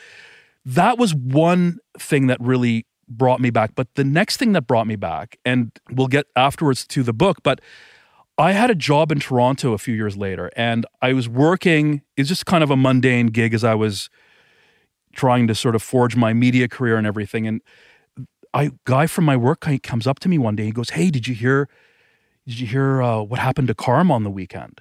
that 0.64 0.98
was 0.98 1.14
one 1.14 1.78
thing 1.98 2.26
that 2.28 2.40
really 2.40 2.86
brought 3.08 3.40
me 3.40 3.50
back. 3.50 3.74
But 3.74 3.94
the 3.94 4.04
next 4.04 4.36
thing 4.36 4.52
that 4.52 4.66
brought 4.66 4.86
me 4.86 4.96
back, 4.96 5.38
and 5.44 5.72
we'll 5.90 6.08
get 6.08 6.26
afterwards 6.36 6.86
to 6.88 7.02
the 7.02 7.12
book, 7.12 7.38
but 7.42 7.60
I 8.38 8.52
had 8.52 8.70
a 8.70 8.74
job 8.76 9.10
in 9.10 9.18
Toronto 9.18 9.72
a 9.72 9.78
few 9.78 9.94
years 9.94 10.16
later, 10.16 10.48
and 10.56 10.86
I 11.02 11.12
was 11.12 11.28
working. 11.28 12.02
It's 12.16 12.28
just 12.28 12.46
kind 12.46 12.62
of 12.62 12.70
a 12.70 12.76
mundane 12.76 13.26
gig 13.26 13.52
as 13.52 13.64
I 13.64 13.74
was 13.74 14.08
trying 15.12 15.48
to 15.48 15.54
sort 15.56 15.74
of 15.74 15.82
forge 15.82 16.14
my 16.14 16.32
media 16.32 16.68
career 16.68 16.96
and 16.96 17.06
everything. 17.06 17.48
And 17.48 17.60
I 18.54 18.70
guy 18.84 19.08
from 19.08 19.24
my 19.24 19.36
work 19.36 19.66
comes 19.82 20.06
up 20.06 20.20
to 20.20 20.28
me 20.28 20.38
one 20.38 20.54
day. 20.54 20.64
He 20.64 20.70
goes, 20.70 20.90
"Hey, 20.90 21.10
did 21.10 21.26
you 21.26 21.34
hear? 21.34 21.68
Did 22.46 22.60
you 22.60 22.66
hear 22.68 23.02
uh, 23.02 23.22
what 23.22 23.40
happened 23.40 23.68
to 23.68 23.74
Carm 23.74 24.10
on 24.12 24.22
the 24.22 24.30
weekend?" 24.30 24.80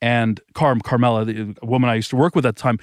And 0.00 0.40
Carm, 0.54 0.80
Carmela, 0.80 1.26
the 1.26 1.54
woman 1.62 1.90
I 1.90 1.94
used 1.96 2.10
to 2.10 2.16
work 2.16 2.34
with 2.34 2.46
at 2.46 2.56
the 2.56 2.62
time, 2.62 2.78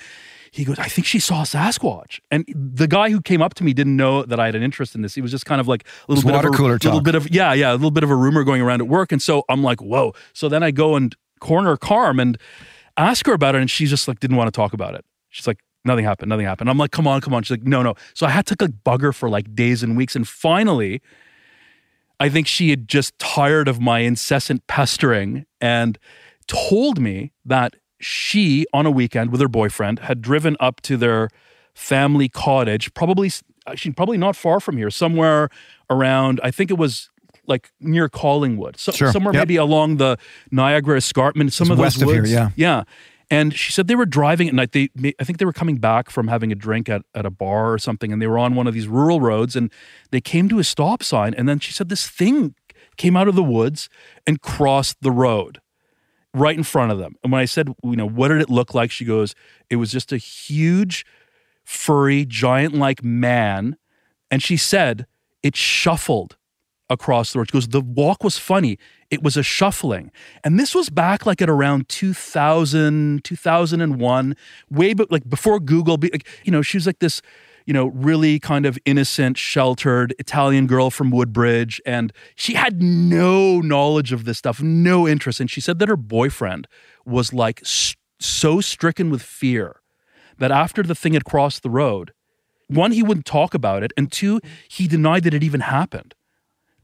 he 0.53 0.65
goes, 0.65 0.77
I 0.77 0.87
think 0.87 1.07
she 1.07 1.19
saw 1.19 1.41
a 1.41 1.45
Sasquatch. 1.45 2.19
And 2.29 2.45
the 2.55 2.87
guy 2.87 3.09
who 3.09 3.21
came 3.21 3.41
up 3.41 3.55
to 3.55 3.63
me 3.63 3.73
didn't 3.73 3.97
know 3.97 4.21
that 4.21 4.39
I 4.39 4.45
had 4.45 4.53
an 4.53 4.61
interest 4.61 4.93
in 4.93 5.01
this. 5.01 5.15
He 5.15 5.21
was 5.21 5.31
just 5.31 5.47
kind 5.47 5.59
of 5.59 5.67
like 5.67 5.83
a 6.07 6.11
little 6.11 6.29
bit 6.29 6.35
water 6.35 6.49
of 6.49 6.53
a, 6.53 6.57
cooler 6.57 6.73
little 6.73 6.91
talk. 6.91 7.03
bit 7.03 7.15
of 7.15 7.27
yeah, 7.31 7.53
yeah, 7.53 7.71
a 7.71 7.73
little 7.73 7.89
bit 7.89 8.03
of 8.03 8.11
a 8.11 8.15
rumor 8.15 8.43
going 8.43 8.61
around 8.61 8.79
at 8.79 8.87
work. 8.87 9.11
And 9.11 9.19
so 9.19 9.45
I'm 9.49 9.63
like, 9.63 9.81
whoa. 9.81 10.13
So 10.33 10.49
then 10.49 10.61
I 10.61 10.69
go 10.69 10.95
and 10.95 11.15
corner 11.39 11.75
Carm 11.75 12.19
and 12.19 12.37
ask 12.97 13.25
her 13.25 13.33
about 13.33 13.55
it, 13.55 13.61
and 13.61 13.71
she 13.71 13.87
just 13.87 14.07
like 14.07 14.19
didn't 14.19 14.37
want 14.37 14.47
to 14.47 14.51
talk 14.51 14.73
about 14.73 14.93
it. 14.93 15.03
She's 15.29 15.47
like, 15.47 15.57
nothing 15.85 16.05
happened, 16.05 16.29
nothing 16.29 16.45
happened. 16.45 16.69
I'm 16.69 16.77
like, 16.77 16.91
come 16.91 17.07
on, 17.07 17.19
come 17.19 17.33
on. 17.33 17.41
She's 17.41 17.57
like, 17.57 17.63
no, 17.63 17.81
no. 17.81 17.95
So 18.13 18.27
I 18.27 18.29
had 18.29 18.45
to 18.45 18.55
like 18.59 18.83
bug 18.83 19.01
her 19.01 19.11
for 19.11 19.29
like 19.29 19.55
days 19.55 19.81
and 19.81 19.97
weeks, 19.97 20.15
and 20.15 20.27
finally. 20.27 21.01
I 22.19 22.29
think 22.29 22.47
she 22.47 22.69
had 22.69 22.87
just 22.87 23.17
tired 23.19 23.67
of 23.67 23.81
my 23.81 23.99
incessant 23.99 24.65
pestering 24.67 25.45
and 25.59 25.97
told 26.47 27.01
me 27.01 27.33
that 27.43 27.75
she, 28.03 28.65
on 28.73 28.85
a 28.85 28.91
weekend 28.91 29.31
with 29.31 29.41
her 29.41 29.47
boyfriend, 29.47 29.99
had 29.99 30.21
driven 30.21 30.55
up 30.59 30.81
to 30.81 30.97
their 30.97 31.29
family 31.73 32.29
cottage, 32.29 32.93
probably 32.93 33.31
actually 33.67 33.91
uh, 33.91 33.95
probably 33.95 34.17
not 34.17 34.35
far 34.35 34.59
from 34.59 34.77
here, 34.77 34.89
somewhere 34.91 35.49
around. 35.89 36.39
I 36.43 36.51
think 36.51 36.69
it 36.69 36.77
was 36.77 37.09
like 37.47 37.71
near 37.79 38.07
Collingwood, 38.09 38.77
so, 38.77 38.91
Sure. 38.91 39.11
somewhere 39.11 39.33
Yep. 39.33 39.41
maybe 39.41 39.55
along 39.57 39.97
the 39.97 40.17
Niagara 40.51 40.97
Escarpment. 40.97 41.51
Some 41.51 41.65
It's 41.65 41.71
of 41.71 41.77
those 41.77 41.83
west 41.83 42.01
of 42.01 42.07
here, 42.09 42.21
woods, 42.21 42.31
yeah. 42.31 42.49
yeah. 42.55 42.83
And 43.29 43.53
she 43.53 43.71
said 43.71 43.87
they 43.87 43.95
were 43.95 44.05
driving 44.05 44.47
at 44.47 44.53
night. 44.53 44.73
They, 44.73 44.89
I 45.19 45.23
think 45.23 45.39
they 45.39 45.45
were 45.45 45.53
coming 45.53 45.77
back 45.77 46.09
from 46.09 46.27
having 46.27 46.51
a 46.51 46.55
drink 46.55 46.87
at, 46.87 47.01
at 47.15 47.25
a 47.25 47.31
bar 47.31 47.73
or 47.73 47.79
something, 47.79 48.13
and 48.13 48.21
they 48.21 48.27
were 48.27 48.37
on 48.37 48.53
one 48.55 48.67
of 48.67 48.73
these 48.73 48.87
rural 48.87 49.19
roads, 49.19 49.55
and 49.55 49.71
they 50.11 50.21
came 50.21 50.47
to 50.49 50.59
a 50.59 50.63
stop 50.63 51.01
sign, 51.01 51.33
and 51.33 51.49
then 51.49 51.59
she 51.59 51.71
said 51.73 51.89
this 51.89 52.07
thing 52.07 52.53
came 52.95 53.17
out 53.17 53.27
of 53.27 53.33
the 53.35 53.43
woods 53.43 53.89
and 54.27 54.41
crossed 54.41 54.97
the 55.01 55.09
road 55.11 55.59
right 56.33 56.57
in 56.57 56.63
front 56.63 56.91
of 56.91 56.97
them. 56.97 57.15
And 57.23 57.31
when 57.31 57.41
I 57.41 57.45
said, 57.45 57.69
you 57.83 57.95
know, 57.95 58.07
what 58.07 58.29
did 58.29 58.41
it 58.41 58.49
look 58.49 58.73
like? 58.73 58.91
She 58.91 59.05
goes, 59.05 59.35
it 59.69 59.75
was 59.75 59.91
just 59.91 60.11
a 60.11 60.17
huge, 60.17 61.05
furry, 61.63 62.25
giant 62.25 62.73
like 62.73 63.03
man. 63.03 63.77
And 64.31 64.41
she 64.41 64.57
said, 64.57 65.05
it 65.43 65.55
shuffled 65.55 66.37
across 66.89 67.33
the 67.33 67.39
road. 67.39 67.49
She 67.49 67.53
goes, 67.53 67.67
the 67.67 67.81
walk 67.81 68.23
was 68.23 68.37
funny. 68.37 68.77
It 69.09 69.21
was 69.21 69.37
a 69.37 69.43
shuffling. 69.43 70.11
And 70.43 70.59
this 70.59 70.73
was 70.73 70.89
back 70.89 71.25
like 71.25 71.41
at 71.41 71.49
around 71.49 71.89
2000, 71.89 73.23
2001, 73.23 74.35
way 74.69 74.93
but 74.93 75.11
like 75.11 75.29
before 75.29 75.59
Google, 75.59 75.97
be- 75.97 76.09
like, 76.11 76.27
you 76.43 76.51
know, 76.51 76.61
she 76.61 76.77
was 76.77 76.87
like 76.87 76.99
this, 76.99 77.21
you 77.65 77.73
know, 77.73 77.87
really 77.87 78.39
kind 78.39 78.65
of 78.65 78.77
innocent, 78.85 79.37
sheltered 79.37 80.13
Italian 80.19 80.67
girl 80.67 80.89
from 80.89 81.11
Woodbridge. 81.11 81.81
And 81.85 82.11
she 82.35 82.53
had 82.53 82.81
no 82.81 83.59
knowledge 83.59 84.11
of 84.11 84.25
this 84.25 84.37
stuff, 84.37 84.61
no 84.61 85.07
interest. 85.07 85.39
And 85.39 85.49
she 85.49 85.61
said 85.61 85.79
that 85.79 85.89
her 85.89 85.97
boyfriend 85.97 86.67
was 87.05 87.33
like 87.33 87.61
so 88.19 88.61
stricken 88.61 89.09
with 89.09 89.21
fear 89.21 89.81
that 90.37 90.51
after 90.51 90.83
the 90.83 90.95
thing 90.95 91.13
had 91.13 91.25
crossed 91.25 91.63
the 91.63 91.69
road, 91.69 92.11
one, 92.67 92.91
he 92.91 93.03
wouldn't 93.03 93.25
talk 93.25 93.53
about 93.53 93.83
it. 93.83 93.93
And 93.95 94.11
two, 94.11 94.39
he 94.67 94.87
denied 94.87 95.23
that 95.23 95.33
it 95.33 95.43
even 95.43 95.61
happened. 95.61 96.15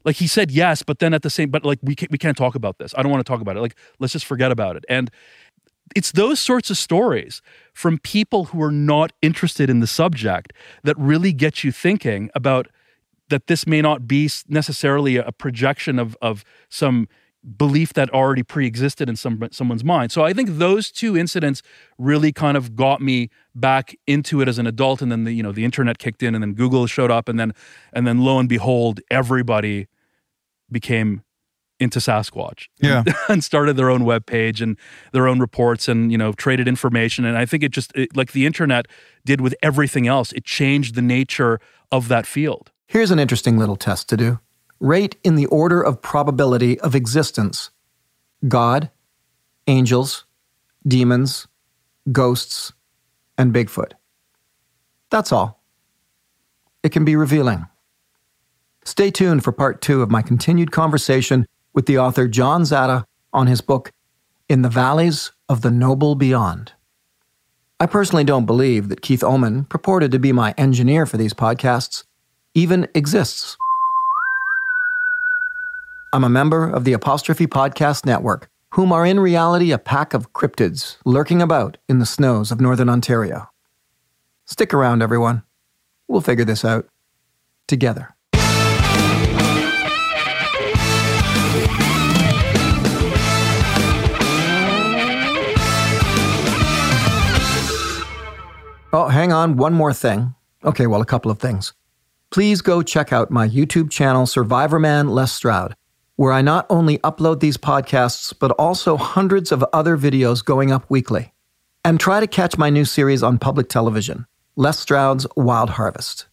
Like 0.04 0.16
he 0.16 0.26
said 0.26 0.50
yes, 0.50 0.82
but 0.82 0.98
then 0.98 1.12
at 1.12 1.22
the 1.22 1.30
same, 1.30 1.50
but 1.50 1.64
like 1.64 1.78
we 1.82 1.94
can't, 1.94 2.10
we 2.10 2.16
can't 2.16 2.36
talk 2.36 2.54
about 2.54 2.78
this. 2.78 2.94
I 2.96 3.02
don't 3.02 3.12
want 3.12 3.24
to 3.24 3.30
talk 3.30 3.42
about 3.42 3.56
it. 3.56 3.60
Like 3.60 3.76
let's 3.98 4.14
just 4.14 4.24
forget 4.24 4.50
about 4.50 4.76
it. 4.76 4.84
And 4.88 5.10
it's 5.96 6.12
those 6.12 6.40
sorts 6.40 6.70
of 6.70 6.78
stories 6.78 7.42
from 7.74 7.98
people 7.98 8.46
who 8.46 8.62
are 8.62 8.70
not 8.70 9.12
interested 9.22 9.68
in 9.68 9.80
the 9.80 9.86
subject 9.86 10.52
that 10.84 10.96
really 10.98 11.32
get 11.32 11.64
you 11.64 11.72
thinking 11.72 12.30
about 12.34 12.68
that 13.28 13.46
this 13.46 13.66
may 13.66 13.80
not 13.80 14.06
be 14.06 14.28
necessarily 14.48 15.16
a 15.16 15.32
projection 15.32 15.98
of 15.98 16.16
of 16.20 16.44
some 16.68 17.08
belief 17.56 17.94
that 17.94 18.10
already 18.10 18.42
pre-existed 18.42 19.08
in 19.08 19.16
some 19.16 19.48
someone's 19.50 19.84
mind. 19.84 20.12
So 20.12 20.24
I 20.24 20.32
think 20.32 20.58
those 20.58 20.90
two 20.90 21.16
incidents 21.16 21.62
really 21.98 22.32
kind 22.32 22.56
of 22.56 22.76
got 22.76 23.00
me 23.00 23.30
back 23.54 23.96
into 24.06 24.42
it 24.42 24.48
as 24.48 24.58
an 24.58 24.66
adult 24.66 25.00
and 25.00 25.10
then 25.10 25.24
the 25.24 25.32
you 25.32 25.42
know 25.42 25.52
the 25.52 25.64
internet 25.64 25.98
kicked 25.98 26.22
in 26.22 26.34
and 26.34 26.42
then 26.42 26.54
Google 26.54 26.86
showed 26.86 27.10
up 27.10 27.28
and 27.28 27.40
then 27.40 27.52
and 27.92 28.06
then 28.06 28.18
lo 28.18 28.38
and 28.38 28.48
behold 28.48 29.00
everybody 29.10 29.86
became 30.70 31.22
into 31.80 31.98
Sasquatch. 31.98 32.68
Yeah. 32.80 33.04
and 33.28 33.42
started 33.42 33.76
their 33.76 33.90
own 33.90 34.04
web 34.04 34.26
page 34.26 34.60
and 34.60 34.76
their 35.12 35.28
own 35.28 35.38
reports 35.38 35.88
and 35.88 36.10
you 36.12 36.18
know 36.18 36.32
traded 36.32 36.66
information 36.68 37.24
and 37.24 37.36
I 37.36 37.46
think 37.46 37.62
it 37.62 37.72
just 37.72 37.92
it, 37.94 38.16
like 38.16 38.32
the 38.32 38.46
internet 38.46 38.86
did 39.24 39.40
with 39.40 39.54
everything 39.62 40.06
else 40.06 40.32
it 40.32 40.44
changed 40.44 40.94
the 40.94 41.02
nature 41.02 41.60
of 41.92 42.08
that 42.08 42.26
field. 42.26 42.70
Here's 42.86 43.10
an 43.10 43.18
interesting 43.18 43.58
little 43.58 43.76
test 43.76 44.08
to 44.10 44.16
do. 44.16 44.38
Rate 44.80 45.16
in 45.22 45.34
the 45.36 45.46
order 45.46 45.80
of 45.82 46.00
probability 46.00 46.80
of 46.80 46.94
existence 46.94 47.70
God, 48.48 48.90
angels, 49.66 50.24
demons, 50.86 51.46
ghosts, 52.10 52.72
and 53.36 53.54
Bigfoot. 53.54 53.92
That's 55.10 55.32
all. 55.32 55.62
It 56.82 56.90
can 56.92 57.04
be 57.04 57.16
revealing. 57.16 57.66
Stay 58.84 59.10
tuned 59.10 59.44
for 59.44 59.52
part 59.52 59.82
two 59.82 60.00
of 60.00 60.10
my 60.10 60.22
continued 60.22 60.72
conversation 60.72 61.46
with 61.74 61.86
the 61.86 61.98
author 61.98 62.28
John 62.28 62.64
Zada 62.64 63.04
on 63.32 63.46
his 63.46 63.60
book, 63.60 63.92
in 64.48 64.62
the 64.62 64.68
valleys 64.68 65.30
of 65.48 65.62
the 65.62 65.70
noble 65.70 66.14
beyond. 66.14 66.72
I 67.78 67.86
personally 67.86 68.24
don't 68.24 68.46
believe 68.46 68.88
that 68.88 69.00
Keith 69.00 69.22
Oman, 69.22 69.64
purported 69.64 70.10
to 70.12 70.18
be 70.18 70.32
my 70.32 70.54
engineer 70.58 71.06
for 71.06 71.16
these 71.16 71.32
podcasts, 71.32 72.04
even 72.54 72.88
exists. 72.94 73.56
I'm 76.12 76.24
a 76.24 76.28
member 76.28 76.68
of 76.68 76.84
the 76.84 76.92
Apostrophe 76.92 77.46
Podcast 77.46 78.04
Network, 78.04 78.50
whom 78.74 78.92
are 78.92 79.06
in 79.06 79.20
reality 79.20 79.70
a 79.70 79.78
pack 79.78 80.12
of 80.12 80.32
cryptids 80.32 80.96
lurking 81.04 81.40
about 81.40 81.76
in 81.88 82.00
the 82.00 82.06
snows 82.06 82.50
of 82.50 82.60
Northern 82.60 82.88
Ontario. 82.88 83.48
Stick 84.44 84.74
around, 84.74 85.02
everyone. 85.02 85.44
We'll 86.08 86.20
figure 86.20 86.44
this 86.44 86.64
out 86.64 86.88
together. 87.68 88.16
Oh, 98.92 99.06
hang 99.06 99.32
on, 99.32 99.56
one 99.56 99.72
more 99.72 99.92
thing. 99.92 100.34
Okay, 100.64 100.88
well, 100.88 101.00
a 101.00 101.06
couple 101.06 101.30
of 101.30 101.38
things. 101.38 101.74
Please 102.30 102.60
go 102.60 102.82
check 102.82 103.12
out 103.12 103.30
my 103.30 103.48
YouTube 103.48 103.88
channel, 103.88 104.26
Survivor 104.26 104.80
Man 104.80 105.08
Les 105.08 105.30
Stroud, 105.30 105.76
where 106.16 106.32
I 106.32 106.42
not 106.42 106.66
only 106.68 106.98
upload 106.98 107.38
these 107.38 107.56
podcasts, 107.56 108.34
but 108.36 108.50
also 108.52 108.96
hundreds 108.96 109.52
of 109.52 109.64
other 109.72 109.96
videos 109.96 110.44
going 110.44 110.72
up 110.72 110.90
weekly. 110.90 111.32
And 111.84 112.00
try 112.00 112.18
to 112.18 112.26
catch 112.26 112.58
my 112.58 112.68
new 112.68 112.84
series 112.84 113.22
on 113.22 113.38
public 113.38 113.68
television, 113.68 114.26
Les 114.56 114.76
Stroud's 114.76 115.24
Wild 115.36 115.70
Harvest. 115.70 116.26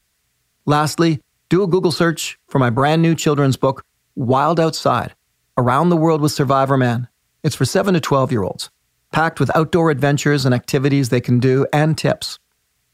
Lastly, 0.65 1.21
do 1.49 1.61
a 1.61 1.67
Google 1.67 1.91
search 1.91 2.39
for 2.47 2.57
my 2.57 2.71
brand 2.71 3.03
new 3.03 3.13
children's 3.13 3.55
book, 3.55 3.85
Wild 4.15 4.59
Outside 4.59 5.13
Around 5.59 5.89
the 5.89 5.95
World 5.95 6.21
with 6.21 6.31
Survivor 6.31 6.75
Man. 6.75 7.07
It's 7.43 7.55
for 7.55 7.65
7 7.65 7.93
to 7.93 7.99
12 7.99 8.31
year 8.31 8.41
olds, 8.41 8.71
packed 9.11 9.39
with 9.39 9.55
outdoor 9.55 9.91
adventures 9.91 10.43
and 10.43 10.55
activities 10.55 11.09
they 11.09 11.21
can 11.21 11.39
do 11.39 11.67
and 11.71 11.95
tips. 11.95 12.39